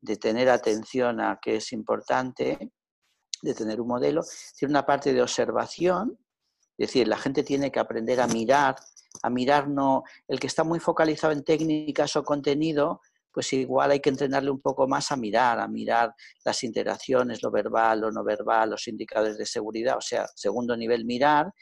de 0.00 0.16
tener 0.16 0.48
atención 0.48 1.20
a 1.20 1.38
qué 1.40 1.56
es 1.56 1.72
importante, 1.72 2.70
de 3.42 3.54
tener 3.54 3.80
un 3.80 3.88
modelo, 3.88 4.22
tiene 4.56 4.72
una 4.72 4.86
parte 4.86 5.12
de 5.12 5.22
observación, 5.22 6.18
es 6.78 6.88
decir, 6.88 7.08
la 7.08 7.16
gente 7.16 7.42
tiene 7.42 7.72
que 7.72 7.80
aprender 7.80 8.20
a 8.20 8.26
mirar, 8.26 8.76
a 9.22 9.30
mirar 9.30 9.68
no, 9.68 10.04
el 10.28 10.38
que 10.38 10.46
está 10.46 10.62
muy 10.62 10.78
focalizado 10.78 11.32
en 11.32 11.42
técnicas 11.42 12.16
o 12.16 12.24
contenido, 12.24 13.00
pues 13.32 13.52
igual 13.52 13.90
hay 13.90 14.00
que 14.00 14.10
entrenarle 14.10 14.50
un 14.50 14.60
poco 14.60 14.86
más 14.88 15.12
a 15.12 15.16
mirar, 15.16 15.60
a 15.60 15.68
mirar 15.68 16.14
las 16.44 16.64
interacciones, 16.64 17.42
lo 17.42 17.50
verbal, 17.50 18.00
lo 18.00 18.10
no 18.10 18.24
verbal, 18.24 18.70
los 18.70 18.88
indicadores 18.88 19.36
de 19.36 19.44
seguridad, 19.44 19.98
o 19.98 20.00
sea, 20.00 20.26
segundo 20.34 20.74
nivel 20.76 21.04
mirar. 21.04 21.52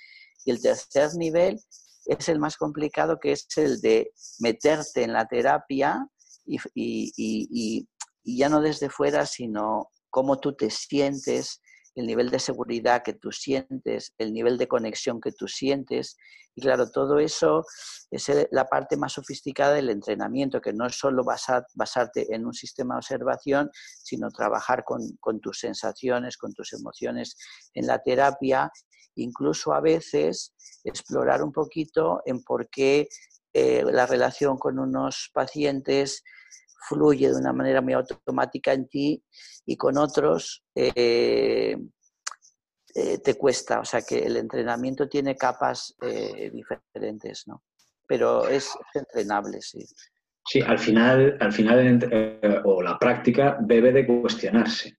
Y 0.45 0.53
el 0.53 0.63
tercer 0.63 1.11
nivel 1.17 1.59
es 2.07 2.29
el 2.29 2.39
más 2.39 2.57
complicado, 2.57 3.19
que 3.21 3.33
es 3.33 3.47
el 3.57 3.81
de 3.81 4.13
meterte 4.41 5.03
en 5.03 5.13
la 5.13 5.27
terapia 5.27 6.07
y, 6.47 7.89
ya 8.27 8.49
no 8.49 8.61
desde 8.61 8.89
fuera, 8.89 9.27
sino 9.27 9.91
cómo 10.11 10.41
tú 10.41 10.55
te 10.55 10.71
sientes 10.71 11.61
el 11.95 12.07
nivel 12.07 12.31
de 12.31 12.39
seguridad 12.39 13.03
que 13.05 13.13
tú 13.13 13.31
sientes, 13.31 14.15
el 14.19 14.33
nivel 14.33 14.59
de 14.59 14.67
conexión 14.67 15.21
que 15.21 15.33
tú 15.33 15.47
sientes. 15.47 16.17
Y 16.57 16.63
claro, 16.63 16.91
todo 16.91 17.19
eso 17.19 17.65
es 18.11 18.31
la 18.51 18.65
parte 18.67 18.97
más 18.97 19.13
sofisticada 19.13 19.75
del 19.75 19.91
entrenamiento, 19.91 20.61
que 20.61 20.73
no 20.73 20.87
es 20.87 20.97
solo 20.97 21.25
basarte 21.25 22.35
en 22.35 22.47
un 22.47 22.55
sistema 22.55 22.95
de 22.95 22.99
observación, 22.99 23.71
sino 23.75 24.31
trabajar 24.31 24.85
con, 24.85 25.41
tus 25.41 25.59
sensaciones, 25.59 26.37
con 26.37 26.53
tus 26.53 26.73
emociones 26.73 27.37
en 27.75 27.87
la 27.87 28.01
terapia, 28.01 28.71
incluso 29.17 29.73
a 29.73 29.81
veces 29.81 30.55
explorar 30.85 31.43
un 31.43 31.53
poquito 31.53 32.23
en 32.27 32.43
por 32.43 32.69
qué 32.69 33.09
eh, 33.53 33.85
la 33.85 34.07
relación 34.07 34.59
con 34.59 34.79
unos 34.79 35.31
pacientes 35.33 36.23
fluye 36.89 37.31
de 37.31 37.37
una 37.37 37.53
manera 37.53 37.81
muy 37.81 37.95
automática 37.95 38.73
en 38.73 38.89
ti 38.89 39.23
y 39.67 39.77
con 39.77 39.97
otros 39.99 40.65
eh, 40.75 41.77
eh, 42.95 43.19
te 43.19 43.35
cuesta. 43.35 43.81
O 43.81 43.85
sea 43.85 44.03
que 44.03 44.19
el 44.19 44.37
entrenamiento 44.37 45.09
tiene 45.09 45.37
capas 45.37 45.95
eh, 46.03 46.51
diferentes, 46.53 47.45
¿no? 47.47 47.63
Pero 48.07 48.49
es, 48.49 48.71
entrenable, 48.95 49.61
sí. 49.63 49.85
Sí, 50.47 50.61
al 50.61 50.79
final, 50.79 51.39
al 51.41 51.53
final 51.53 52.63
o 52.65 52.83
la 52.83 52.99
práctica 52.99 53.57
debe 53.63 53.93
de 53.93 54.07
cuestionarse. 54.07 54.99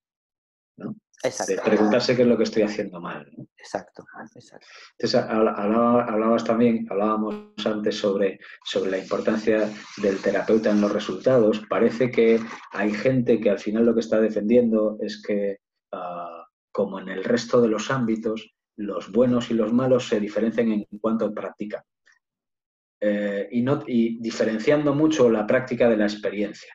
De 1.24 1.62
preguntarse 1.64 2.16
qué 2.16 2.22
es 2.22 2.28
lo 2.28 2.38
que 2.38 2.44
estoy 2.44 2.64
haciendo 2.64 3.00
mal. 3.00 3.26
Exacto, 3.58 4.06
exacto. 4.36 4.68
Entonces, 4.98 5.22
hablabas 5.22 6.44
también, 6.44 6.86
hablábamos 6.90 7.54
antes 7.66 7.98
sobre, 7.98 8.40
sobre 8.64 8.92
la 8.92 8.98
importancia 9.00 9.70
del 9.98 10.22
terapeuta 10.22 10.70
en 10.70 10.82
los 10.82 10.92
resultados. 10.92 11.62
Parece 11.68 12.12
que 12.12 12.40
hay 12.72 12.92
gente 12.94 13.40
que 13.40 13.50
al 13.50 13.60
final 13.60 13.86
lo 13.86 13.94
que 13.94 14.02
está 14.02 14.20
defendiendo 14.20 14.98
es 15.02 15.22
que, 15.22 15.60
ah, 15.94 16.46
como 16.72 17.00
en 17.00 17.10
el 17.10 17.24
resto 17.24 17.62
de 17.62 17.70
los 17.70 17.90
ámbitos, 17.90 18.54
los 18.78 19.12
buenos 19.12 19.50
y 19.50 19.54
los 19.54 19.74
malos 19.74 20.08
se 20.08 20.20
diferencian 20.20 20.72
en 20.72 20.86
cuanto 21.00 21.26
a 21.26 21.34
práctica. 21.34 21.84
Eh, 23.02 23.48
y, 23.52 23.62
no, 23.62 23.84
y 23.86 24.20
diferenciando 24.20 24.94
mucho 24.94 25.30
la 25.30 25.46
práctica 25.46 25.90
de 25.90 25.98
la 25.98 26.06
experiencia. 26.06 26.74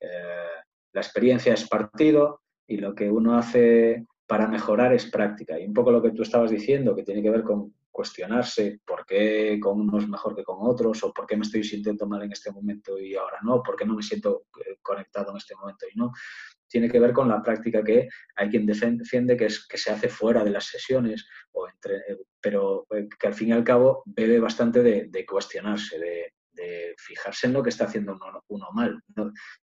Eh, 0.00 0.62
la 0.92 1.00
experiencia 1.00 1.54
es 1.54 1.68
partido, 1.68 2.42
y 2.66 2.78
lo 2.78 2.94
que 2.94 3.10
uno 3.10 3.36
hace 3.36 4.06
para 4.26 4.48
mejorar 4.48 4.92
es 4.92 5.06
práctica. 5.06 5.58
Y 5.58 5.66
un 5.66 5.74
poco 5.74 5.92
lo 5.92 6.02
que 6.02 6.12
tú 6.12 6.22
estabas 6.22 6.50
diciendo, 6.50 6.94
que 6.94 7.02
tiene 7.02 7.22
que 7.22 7.30
ver 7.30 7.42
con 7.42 7.74
cuestionarse 7.90 8.80
por 8.84 9.06
qué 9.06 9.60
con 9.62 9.80
unos 9.80 10.08
mejor 10.08 10.34
que 10.34 10.42
con 10.42 10.56
otros, 10.60 11.04
o 11.04 11.12
por 11.12 11.26
qué 11.26 11.36
me 11.36 11.42
estoy 11.42 11.62
sintiendo 11.62 12.08
mal 12.08 12.22
en 12.24 12.32
este 12.32 12.50
momento 12.50 12.98
y 12.98 13.14
ahora 13.14 13.38
no, 13.44 13.62
por 13.62 13.76
qué 13.76 13.84
no 13.84 13.94
me 13.94 14.02
siento 14.02 14.46
eh, 14.66 14.78
conectado 14.82 15.30
en 15.30 15.36
este 15.36 15.54
momento 15.54 15.86
y 15.92 15.96
no, 15.96 16.10
tiene 16.66 16.90
que 16.90 16.98
ver 16.98 17.12
con 17.12 17.28
la 17.28 17.40
práctica 17.40 17.84
que 17.84 18.08
hay 18.34 18.50
quien 18.50 18.66
defiende 18.66 19.36
que, 19.36 19.46
es, 19.46 19.64
que 19.68 19.78
se 19.78 19.92
hace 19.92 20.08
fuera 20.08 20.42
de 20.42 20.50
las 20.50 20.64
sesiones, 20.64 21.24
o 21.52 21.68
entre, 21.68 21.98
eh, 21.98 22.18
pero 22.40 22.84
eh, 22.90 23.08
que 23.16 23.28
al 23.28 23.34
fin 23.34 23.50
y 23.50 23.52
al 23.52 23.62
cabo 23.62 24.02
bebe 24.06 24.40
bastante 24.40 24.82
de, 24.82 25.24
cuestionarse, 25.24 25.96
de, 26.00 26.33
de 26.54 26.94
fijarse 26.98 27.46
en 27.46 27.52
lo 27.52 27.62
que 27.62 27.70
está 27.70 27.84
haciendo 27.84 28.18
uno, 28.48 28.68
mal. 28.72 29.00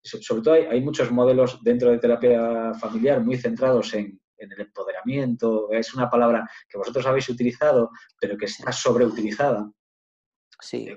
Sobre 0.03 0.43
todo 0.43 0.55
hay, 0.55 0.81
muchos 0.81 1.11
modelos 1.11 1.63
dentro 1.63 1.91
de 1.91 1.99
terapia 1.99 2.75
familiar 2.75 3.21
muy 3.21 3.37
centrados 3.37 3.95
en, 3.95 4.21
el 4.39 4.61
empoderamiento. 4.61 5.71
Es 5.71 5.93
una 5.95 6.09
palabra 6.09 6.49
que 6.67 6.79
vosotros 6.79 7.05
habéis 7.07 7.29
utilizado, 7.29 7.91
pero 8.19 8.39
que 8.39 8.47
está 8.47 8.73
sobreutilizada. 8.73 9.71
Sí, 10.63 10.89
eh, 10.89 10.97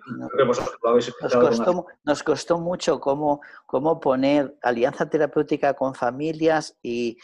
nos, 2.06 2.24
costó, 2.24 2.58
mucho 2.58 3.00
cómo, 3.00 3.42
cómo, 3.66 4.00
poner 4.00 4.58
alianza 4.62 5.10
terapéutica 5.10 5.74
con 5.74 5.94
familias 5.94 6.78
y 6.82 7.18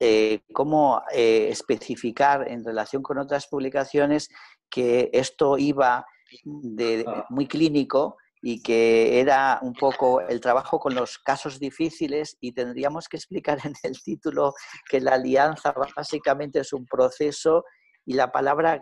eh, 0.00 0.40
cómo 0.52 1.02
eh, 1.12 1.48
especificar 1.50 2.46
en 2.48 2.64
relación 2.64 3.02
con 3.02 3.18
otras 3.18 3.46
publicaciones 3.48 4.28
que 4.70 5.10
esto 5.12 5.58
iba 5.58 6.06
de, 6.44 7.04
ah. 7.06 7.26
muy 7.30 7.46
clínico 7.46 8.16
y 8.40 8.62
que 8.62 9.20
era 9.20 9.58
un 9.62 9.72
poco 9.74 10.20
el 10.20 10.40
trabajo 10.40 10.78
con 10.78 10.94
los 10.94 11.18
casos 11.18 11.58
difíciles 11.58 12.36
y 12.40 12.52
tendríamos 12.52 13.08
que 13.08 13.16
explicar 13.16 13.58
en 13.64 13.74
el 13.82 14.00
título 14.02 14.54
que 14.88 15.00
la 15.00 15.14
alianza 15.14 15.74
básicamente 15.96 16.60
es 16.60 16.72
un 16.72 16.86
proceso 16.86 17.64
y 18.04 18.14
la 18.14 18.30
palabra 18.30 18.78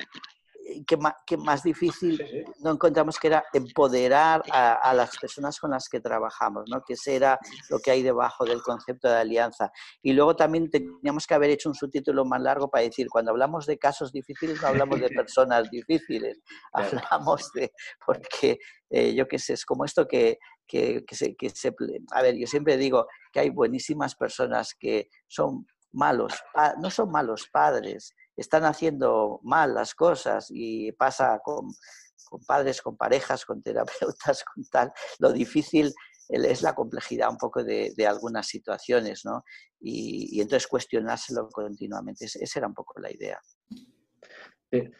que 0.86 0.96
más, 0.96 1.14
más 1.38 1.62
difícil 1.62 2.20
no 2.60 2.72
encontramos 2.72 3.18
que 3.18 3.28
era 3.28 3.44
empoderar 3.52 4.42
a, 4.50 4.92
las 4.94 5.16
personas 5.18 5.58
con 5.60 5.70
las 5.70 5.88
que 5.88 6.00
trabajamos, 6.00 6.64
¿no? 6.68 6.82
que 6.82 6.94
ese 6.94 7.16
era 7.16 7.38
lo 7.70 7.78
que 7.78 7.90
hay 7.90 8.02
debajo 8.02 8.44
del 8.44 8.62
concepto 8.62 9.08
de 9.08 9.16
alianza. 9.16 9.70
Y 10.02 10.12
luego 10.12 10.34
también 10.34 10.70
teníamos 10.70 11.26
que 11.26 11.34
haber 11.34 11.50
hecho 11.50 11.68
un 11.68 11.74
subtítulo 11.74 12.24
más 12.24 12.40
largo 12.40 12.68
para 12.68 12.84
decir, 12.84 13.08
cuando 13.08 13.30
hablamos 13.30 13.66
de 13.66 13.78
casos 13.78 14.12
difíciles 14.12 14.60
no 14.60 14.68
hablamos 14.68 15.00
de 15.00 15.08
personas 15.26 15.70
difíciles, 15.70 16.38
hablamos 16.72 17.52
de, 17.52 17.72
porque 18.04 18.58
eh, 18.90 19.14
yo 19.14 19.26
qué 19.28 19.38
sé, 19.38 19.52
es 19.54 19.64
como 19.64 19.84
esto 19.84 20.06
que, 20.06 20.38
que, 20.66 21.04
se, 21.12 21.36
que 21.36 21.50
se... 21.50 21.74
A 22.12 22.22
ver, 22.22 22.36
yo 22.36 22.46
siempre 22.46 22.76
digo 22.76 23.06
que 23.32 23.40
hay 23.40 23.50
buenísimas 23.50 24.16
personas 24.16 24.74
que 24.78 25.08
son 25.28 25.66
malos, 25.92 26.34
no 26.80 26.90
son 26.90 27.10
malos 27.10 27.48
padres, 27.50 28.14
están 28.36 28.64
haciendo 28.64 29.40
mal 29.42 29.74
las 29.74 29.94
cosas 29.94 30.48
y 30.50 30.92
pasa 30.92 31.40
con, 31.42 31.72
padres, 32.46 32.82
con 32.82 32.96
parejas, 32.96 33.44
con 33.44 33.62
terapeutas, 33.62 34.44
con 34.54 34.64
tal. 34.64 34.92
Lo 35.18 35.32
difícil 35.32 35.92
es 36.28 36.62
la 36.62 36.74
complejidad 36.74 37.30
un 37.30 37.38
poco 37.38 37.62
de, 37.62 37.94
algunas 38.06 38.46
situaciones, 38.46 39.24
¿no? 39.24 39.44
Y, 39.80 40.40
entonces 40.40 40.66
cuestionárselo 40.66 41.48
continuamente. 41.48 42.24
Esa 42.24 42.58
era 42.58 42.66
un 42.66 42.74
poco 42.74 43.00
la 43.00 43.12
idea. 43.12 43.40
Eh, 44.72 44.90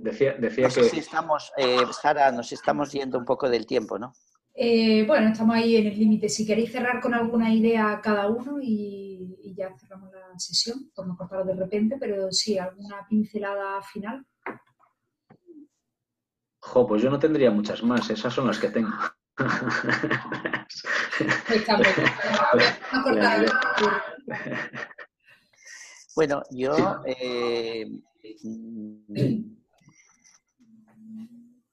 decía, 0.00 0.34
decía 0.34 0.68
que... 0.68 0.84
Si 0.84 0.98
estamos, 0.98 1.52
eh, 1.56 1.78
Sara, 1.92 2.32
nos 2.32 2.50
estamos 2.52 2.90
yendo 2.90 3.18
un 3.18 3.24
poco 3.24 3.48
del 3.48 3.66
tiempo, 3.66 3.98
¿no? 3.98 4.12
Eh, 4.54 5.04
bueno, 5.06 5.28
estamos 5.28 5.56
ahí 5.56 5.76
en 5.76 5.86
el 5.86 5.98
límite. 5.98 6.28
Si 6.28 6.46
queréis 6.46 6.72
cerrar 6.72 7.00
con 7.00 7.14
alguna 7.14 7.52
idea 7.52 8.00
cada 8.02 8.28
uno 8.28 8.58
y, 8.60 9.54
ya 9.56 9.74
cerramos 9.78 10.12
la 10.12 10.38
sesión, 10.38 10.90
por 10.94 11.06
no 11.06 11.16
cortarlo 11.16 11.44
de 11.44 11.54
repente, 11.54 11.96
pero 11.98 12.30
sí, 12.32 12.58
alguna 12.58 13.06
pincelada 13.08 13.80
final. 13.82 14.26
Jo, 16.58 16.86
pues 16.86 17.02
yo 17.02 17.10
no 17.10 17.18
tendría 17.18 17.50
muchas 17.50 17.82
más, 17.82 18.08
esas 18.08 18.32
son 18.32 18.46
las 18.46 18.58
que 18.58 18.68
tengo. 18.68 18.92
bueno, 26.14 26.42
yo 26.50 27.00
eh, 27.04 27.90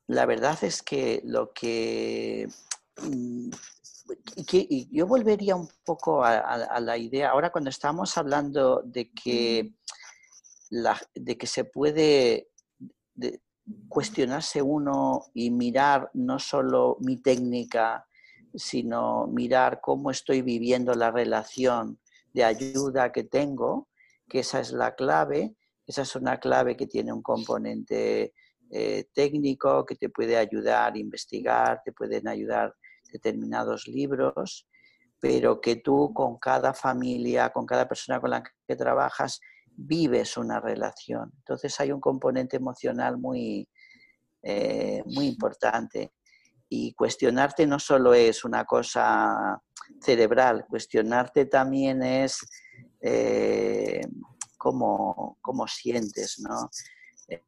la 0.07 0.25
verdad 0.25 0.57
es 0.63 0.81
que 0.81 1.21
lo 1.23 1.53
que 1.53 2.47
Y 3.05 4.89
yo 4.91 5.07
volvería 5.07 5.55
un 5.55 5.69
poco 5.85 6.23
a, 6.23 6.79
la 6.79 6.97
idea, 6.97 7.29
ahora 7.29 7.51
cuando 7.51 7.69
estamos 7.69 8.17
hablando 8.17 8.81
de 8.83 9.11
que, 9.11 9.73
de 11.13 11.37
que 11.37 11.47
se 11.47 11.65
puede 11.65 12.49
cuestionarse 13.87 14.61
uno 14.61 15.25
y 15.33 15.51
mirar 15.51 16.09
no 16.13 16.39
solo 16.39 16.97
mi 17.01 17.17
técnica, 17.17 18.05
sino 18.55 19.27
mirar 19.27 19.79
cómo 19.81 20.11
estoy 20.11 20.41
viviendo 20.41 20.93
la 20.93 21.11
relación 21.11 21.99
de 22.33 22.43
ayuda 22.43 23.11
que 23.11 23.23
tengo, 23.23 23.89
que 24.27 24.39
esa 24.39 24.59
es 24.59 24.71
la 24.71 24.95
clave, 24.95 25.55
esa 25.85 26.03
es 26.03 26.15
una 26.15 26.39
clave 26.39 26.75
que 26.75 26.87
tiene 26.87 27.11
un 27.11 27.21
componente 27.21 28.33
eh, 28.71 29.05
técnico 29.13 29.85
que 29.85 29.95
te 29.95 30.09
puede 30.09 30.37
ayudar 30.37 30.93
a 30.93 30.97
investigar, 30.97 31.81
te 31.83 31.91
pueden 31.91 32.27
ayudar 32.27 32.75
determinados 33.11 33.87
libros, 33.87 34.67
pero 35.19 35.59
que 35.59 35.77
tú 35.77 36.13
con 36.13 36.37
cada 36.37 36.73
familia, 36.73 37.49
con 37.49 37.65
cada 37.65 37.87
persona 37.87 38.19
con 38.19 38.29
la 38.31 38.43
que 38.67 38.75
trabajas, 38.75 39.39
vives 39.75 40.37
una 40.37 40.59
relación. 40.59 41.31
Entonces 41.37 41.79
hay 41.79 41.91
un 41.91 42.01
componente 42.01 42.57
emocional 42.57 43.17
muy, 43.17 43.67
eh, 44.43 45.01
muy 45.05 45.27
importante. 45.27 46.13
Y 46.69 46.93
cuestionarte 46.93 47.65
no 47.65 47.79
solo 47.79 48.13
es 48.13 48.45
una 48.45 48.63
cosa 48.65 49.61
cerebral, 50.01 50.65
cuestionarte 50.69 51.45
también 51.45 52.03
es 52.03 52.45
eh, 53.01 54.01
cómo, 54.57 55.37
sientes, 55.67 56.39
¿no? 56.39 56.69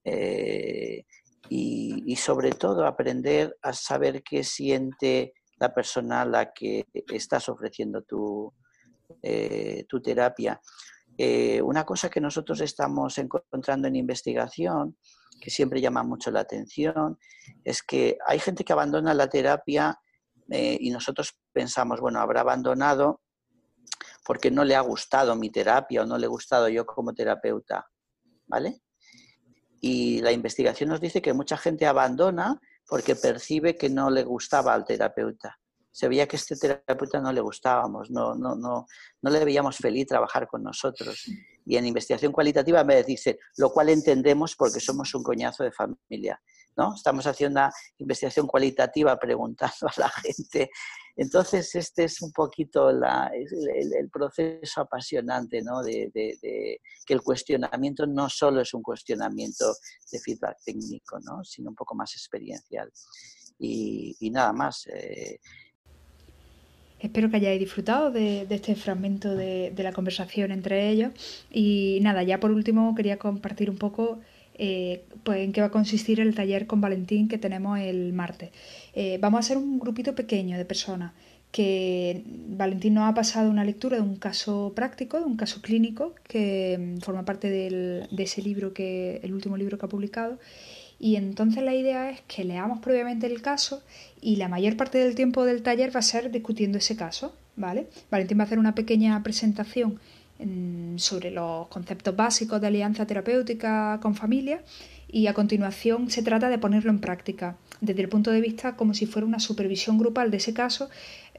Eh, 0.04 1.06
y, 1.50 2.04
y, 2.06 2.16
sobre 2.16 2.52
todo 2.52 2.86
aprender 2.86 3.58
a 3.62 3.74
saber 3.74 4.24
qué 4.24 4.44
siente 4.44 5.34
la 5.62 5.72
persona 5.72 6.22
a 6.22 6.26
la 6.26 6.52
que 6.52 6.88
estás 7.14 7.48
ofreciendo 7.48 8.02
tu, 8.02 8.52
eh, 9.22 9.86
tu 9.88 10.02
terapia. 10.02 10.60
Eh, 11.16 11.62
una 11.62 11.86
cosa 11.86 12.10
que 12.10 12.20
nosotros 12.20 12.62
estamos 12.62 13.16
encontrando 13.20 13.88
en 13.88 13.96
investigación, 13.96 14.98
que 15.40 15.52
siempre 15.52 15.80
llama 15.80 16.02
mucho 16.02 16.32
la 16.32 16.40
atención, 16.40 17.20
es 17.64 17.84
que 17.84 18.18
hay 18.26 18.40
gente 18.40 18.64
que 18.64 18.74
abandona 18.74 19.14
la 19.14 19.30
terapia 19.30 20.00
eh, 20.50 20.78
y 20.80 20.90
nosotros 20.90 21.38
pensamos, 21.54 22.02
bueno, 22.02 22.20
habrá 22.20 22.42
abandonado 22.42 23.22
porque 24.26 24.50
no 24.50 24.64
le 24.64 24.76
ha 24.76 24.82
gustado 24.82 25.36
mi 25.36 25.52
terapia 25.52 26.02
o 26.02 26.06
no 26.08 26.18
le 26.18 26.26
he 26.26 26.30
gustado 26.30 26.70
yo 26.70 26.88
como 26.88 27.14
terapeuta, 27.14 27.88
¿vale? 28.48 28.82
Y 29.80 30.22
la 30.22 30.32
investigación 30.32 30.90
nos 30.90 31.02
dice 31.02 31.22
que 31.22 31.34
mucha 31.34 31.58
gente 31.58 31.86
abandona 31.86 32.60
porque 32.92 33.16
percibe 33.16 33.78
que 33.78 33.90
no 33.90 34.10
le 34.10 34.22
gustaba 34.26 34.74
al 34.74 34.84
terapeuta. 34.84 35.58
Se 35.90 36.10
veía 36.10 36.28
que 36.28 36.36
este 36.36 36.58
terapeuta 36.58 37.22
no 37.22 37.32
le 37.32 37.40
gustábamos, 37.40 38.12
no, 38.12 38.36
no, 38.36 38.54
no, 38.54 38.86
no 39.22 39.32
le 39.32 39.46
veíamos 39.46 39.78
feliz 39.78 40.08
trabajar 40.08 40.46
con 40.46 40.62
nosotros. 40.62 41.24
Y 41.66 41.78
en 41.78 41.86
investigación 41.86 42.34
cualitativa 42.34 42.84
me 42.84 43.02
dice, 43.04 43.40
lo 43.56 43.72
cual 43.72 43.88
entendemos 43.88 44.58
porque 44.58 44.82
somos 44.82 45.16
un 45.16 45.24
coñazo 45.24 45.64
de 45.64 45.72
familia. 45.72 46.42
¿no? 46.76 46.94
Estamos 46.94 47.26
haciendo 47.26 47.62
una 47.62 47.72
investigación 47.98 48.46
cualitativa 48.46 49.18
preguntando 49.18 49.88
a 49.88 49.94
la 49.96 50.10
gente. 50.10 50.70
Entonces, 51.16 51.74
este 51.76 52.06
es 52.06 52.22
un 52.22 52.32
poquito 52.32 52.90
el, 52.90 54.10
proceso 54.12 54.82
apasionante, 54.82 55.62
¿no? 55.62 55.82
De, 55.84 56.10
que 57.06 57.14
el 57.14 57.22
cuestionamiento 57.22 58.06
no 58.06 58.30
solo 58.30 58.62
es 58.62 58.74
un 58.74 58.82
cuestionamiento 58.82 59.74
de 60.12 60.20
feedback 60.20 60.58
técnico, 60.66 61.20
¿no? 61.20 61.44
sino 61.44 61.70
un 61.70 61.76
poco 61.76 61.96
más 61.96 62.14
experiencial. 62.14 62.92
Y, 63.60 64.30
nada 64.32 64.54
más. 64.54 64.88
Eh. 64.88 65.40
Espero 67.00 67.30
que 67.30 67.38
hayáis 67.38 67.60
disfrutado 67.60 68.12
de, 68.12 68.48
este 68.50 68.76
fragmento 68.76 69.36
de, 69.36 69.74
la 69.78 69.94
conversación 69.94 70.52
entre 70.52 70.90
ellos. 70.90 71.12
Y 71.52 72.00
nada, 72.02 72.24
ya 72.24 72.40
por 72.40 72.52
último 72.52 72.96
quería 72.96 73.18
compartir 73.18 73.70
un 73.70 73.78
poco 73.78 74.20
eh, 74.56 75.04
pues 75.24 75.40
en 75.40 75.54
qué 75.54 75.62
va 75.62 75.68
a 75.68 75.72
consistir 75.72 76.20
el 76.20 76.36
taller 76.36 76.68
con 76.68 76.82
Valentín 76.82 77.28
que 77.28 77.38
tenemos 77.38 77.80
el 77.80 78.14
martes. 78.14 78.52
Eh, 78.94 79.18
vamos 79.22 79.40
a 79.40 79.44
ser 79.44 79.58
un 79.58 79.80
grupito 79.80 80.16
pequeño 80.16 80.58
de 80.58 80.66
personas 80.66 81.14
que 81.52 82.24
Valentín 82.26 82.94
nos 82.94 83.10
ha 83.10 83.14
pasado 83.14 83.50
una 83.50 83.66
lectura 83.66 83.98
de 83.98 84.04
un 84.04 84.16
caso 84.16 84.72
práctico, 84.74 85.20
de 85.20 85.26
un 85.26 85.36
caso 85.36 85.62
clínico, 85.62 86.16
que 86.24 86.78
mm, 86.80 87.02
forma 87.02 87.26
parte 87.26 87.50
de 87.50 88.08
ese 88.18 88.42
libro, 88.42 88.74
que 88.74 89.20
el 89.24 89.34
último 89.34 89.58
libro 89.58 89.78
que 89.78 89.86
ha 89.86 89.90
publicado. 89.90 90.40
Y 90.98 91.16
entonces 91.16 91.64
la 91.64 91.74
idea 91.74 92.12
es 92.12 92.22
que 92.28 92.44
leamos 92.44 92.80
previamente 92.80 93.26
el 93.26 93.42
caso 93.42 93.82
y 94.22 94.36
la 94.36 94.48
mayor 94.48 94.78
parte 94.78 95.00
del 95.00 95.16
tiempo 95.16 95.46
del 95.46 95.64
taller 95.64 95.94
va 95.94 96.00
a 96.00 96.04
ser 96.04 96.32
discutiendo 96.32 96.78
ese 96.78 96.96
caso, 96.96 97.36
¿vale? 97.56 97.88
Valentín 98.12 98.38
va 98.38 98.44
a 98.44 98.46
hacer 98.46 98.60
una 98.60 98.76
pequeña 98.76 99.22
presentación 99.24 100.00
sobre 100.98 101.32
los 101.32 101.68
conceptos 101.68 102.16
básicos 102.16 102.62
de 102.62 102.68
alianza 102.68 103.06
terapéutica 103.06 104.00
con 104.02 104.16
familia 104.16 104.64
y 105.08 105.28
a 105.28 105.34
continuación 105.34 106.10
se 106.10 106.24
trata 106.24 106.50
de 106.50 106.58
ponerlo 106.58 106.92
en 106.92 107.00
práctica 107.00 107.58
desde 107.82 108.02
el 108.02 108.10
punto 108.10 108.32
de 108.32 108.42
vista 108.42 108.76
como 108.76 108.94
si 108.94 109.06
fuera 109.06 109.28
una 109.28 109.40
supervisión 109.40 109.98
grupal 109.98 110.32
de 110.32 110.38
ese 110.38 110.54
caso 110.54 110.90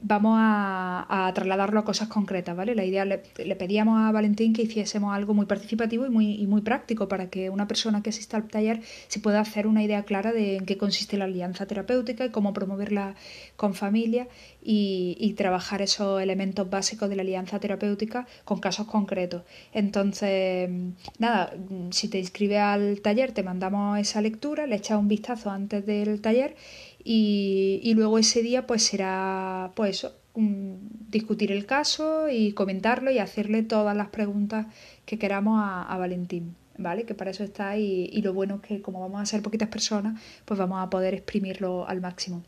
vamos 0.03 0.35
a, 0.37 1.31
trasladarlo 1.33 1.79
a 1.79 1.85
cosas 1.85 2.09
concretas, 2.09 2.55
¿vale? 2.55 2.75
La 2.75 2.83
idea, 2.83 3.05
le, 3.05 3.19
pedíamos 3.55 3.99
a 3.99 4.11
Valentín 4.11 4.53
que 4.53 4.63
hiciésemos 4.63 5.15
algo 5.15 5.33
muy 5.33 5.45
participativo 5.45 6.05
y 6.05 6.09
muy, 6.09 6.45
muy 6.45 6.61
práctico 6.61 7.07
para 7.07 7.29
que 7.29 7.49
una 7.49 7.67
persona 7.67 8.03
que 8.03 8.09
asista 8.09 8.37
al 8.37 8.47
taller 8.47 8.81
se 9.07 9.19
pueda 9.19 9.39
hacer 9.39 9.65
una 9.65 9.81
idea 9.81 10.03
clara 10.03 10.33
de 10.33 10.57
en 10.57 10.65
qué 10.65 10.77
consiste 10.77 11.17
la 11.17 11.25
alianza 11.25 11.65
terapéutica 11.65 12.25
y 12.25 12.29
cómo 12.29 12.53
promoverla 12.53 13.15
con 13.55 13.73
familia 13.73 14.27
y, 14.61 15.33
trabajar 15.33 15.81
esos 15.81 16.21
elementos 16.21 16.69
básicos 16.69 17.09
de 17.09 17.15
la 17.15 17.23
alianza 17.23 17.59
terapéutica 17.59 18.27
con 18.45 18.59
casos 18.59 18.85
concretos. 18.85 19.41
Entonces, 19.73 20.69
nada, 21.17 21.53
si 21.89 22.07
te 22.07 22.19
inscribes 22.19 22.59
al 22.59 23.01
taller 23.01 23.31
te 23.31 23.41
mandamos 23.41 23.97
esa 23.97 24.21
lectura, 24.21 24.67
le 24.67 24.75
echas 24.75 24.99
un 24.99 25.07
vistazo 25.07 25.49
antes 25.49 25.85
del 25.85 26.21
taller 26.21 26.55
y, 27.03 27.93
luego 27.95 28.17
ese 28.17 28.41
día 28.41 28.65
pues 28.65 28.83
será 28.83 29.71
pues 29.75 30.07
discutir 30.35 31.51
el 31.51 31.65
caso 31.65 32.29
y 32.29 32.53
comentarlo 32.53 33.11
y 33.11 33.19
hacerle 33.19 33.63
todas 33.63 33.95
las 33.95 34.07
preguntas 34.07 34.67
que 35.05 35.19
queramos 35.19 35.59
a, 35.61 35.95
Valentín, 35.97 36.55
¿vale? 36.77 37.03
Que 37.03 37.13
para 37.13 37.31
eso 37.31 37.43
está 37.43 37.77
y, 37.77 38.21
lo 38.21 38.33
bueno 38.33 38.55
es 38.55 38.61
que 38.61 38.81
como 38.81 38.99
vamos 39.01 39.21
a 39.21 39.25
ser 39.25 39.41
poquitas 39.41 39.69
personas, 39.69 40.19
pues 40.45 40.59
vamos 40.59 40.81
a 40.81 40.89
poder 40.89 41.13
exprimirlo 41.13 41.87
al 41.87 42.01
máximo. 42.01 42.43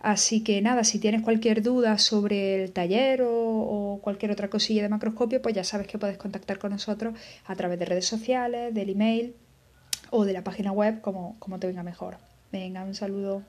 Así 0.00 0.42
que 0.42 0.62
nada, 0.62 0.82
si 0.82 0.98
tienes 0.98 1.20
cualquier 1.22 1.62
duda 1.62 1.98
sobre 1.98 2.64
el 2.64 2.72
taller 2.72 3.22
o, 3.22 4.00
cualquier 4.02 4.30
otra 4.32 4.48
cosilla 4.48 4.82
de 4.82 4.88
macroscopio, 4.88 5.42
pues 5.42 5.54
ya 5.54 5.62
sabes 5.62 5.86
que 5.86 5.98
puedes 5.98 6.16
contactar 6.16 6.58
con 6.58 6.70
nosotros 6.70 7.14
a 7.44 7.54
través 7.54 7.78
de 7.78 7.84
redes 7.84 8.06
sociales, 8.06 8.72
del 8.74 8.88
email 8.90 9.34
o 10.10 10.24
de 10.24 10.32
la 10.32 10.42
página 10.42 10.72
web, 10.72 11.02
como, 11.02 11.36
como 11.38 11.58
te 11.58 11.66
venga 11.66 11.82
mejor. 11.82 12.16
Venga, 12.50 12.82
un 12.82 12.94
saludo. 12.94 13.42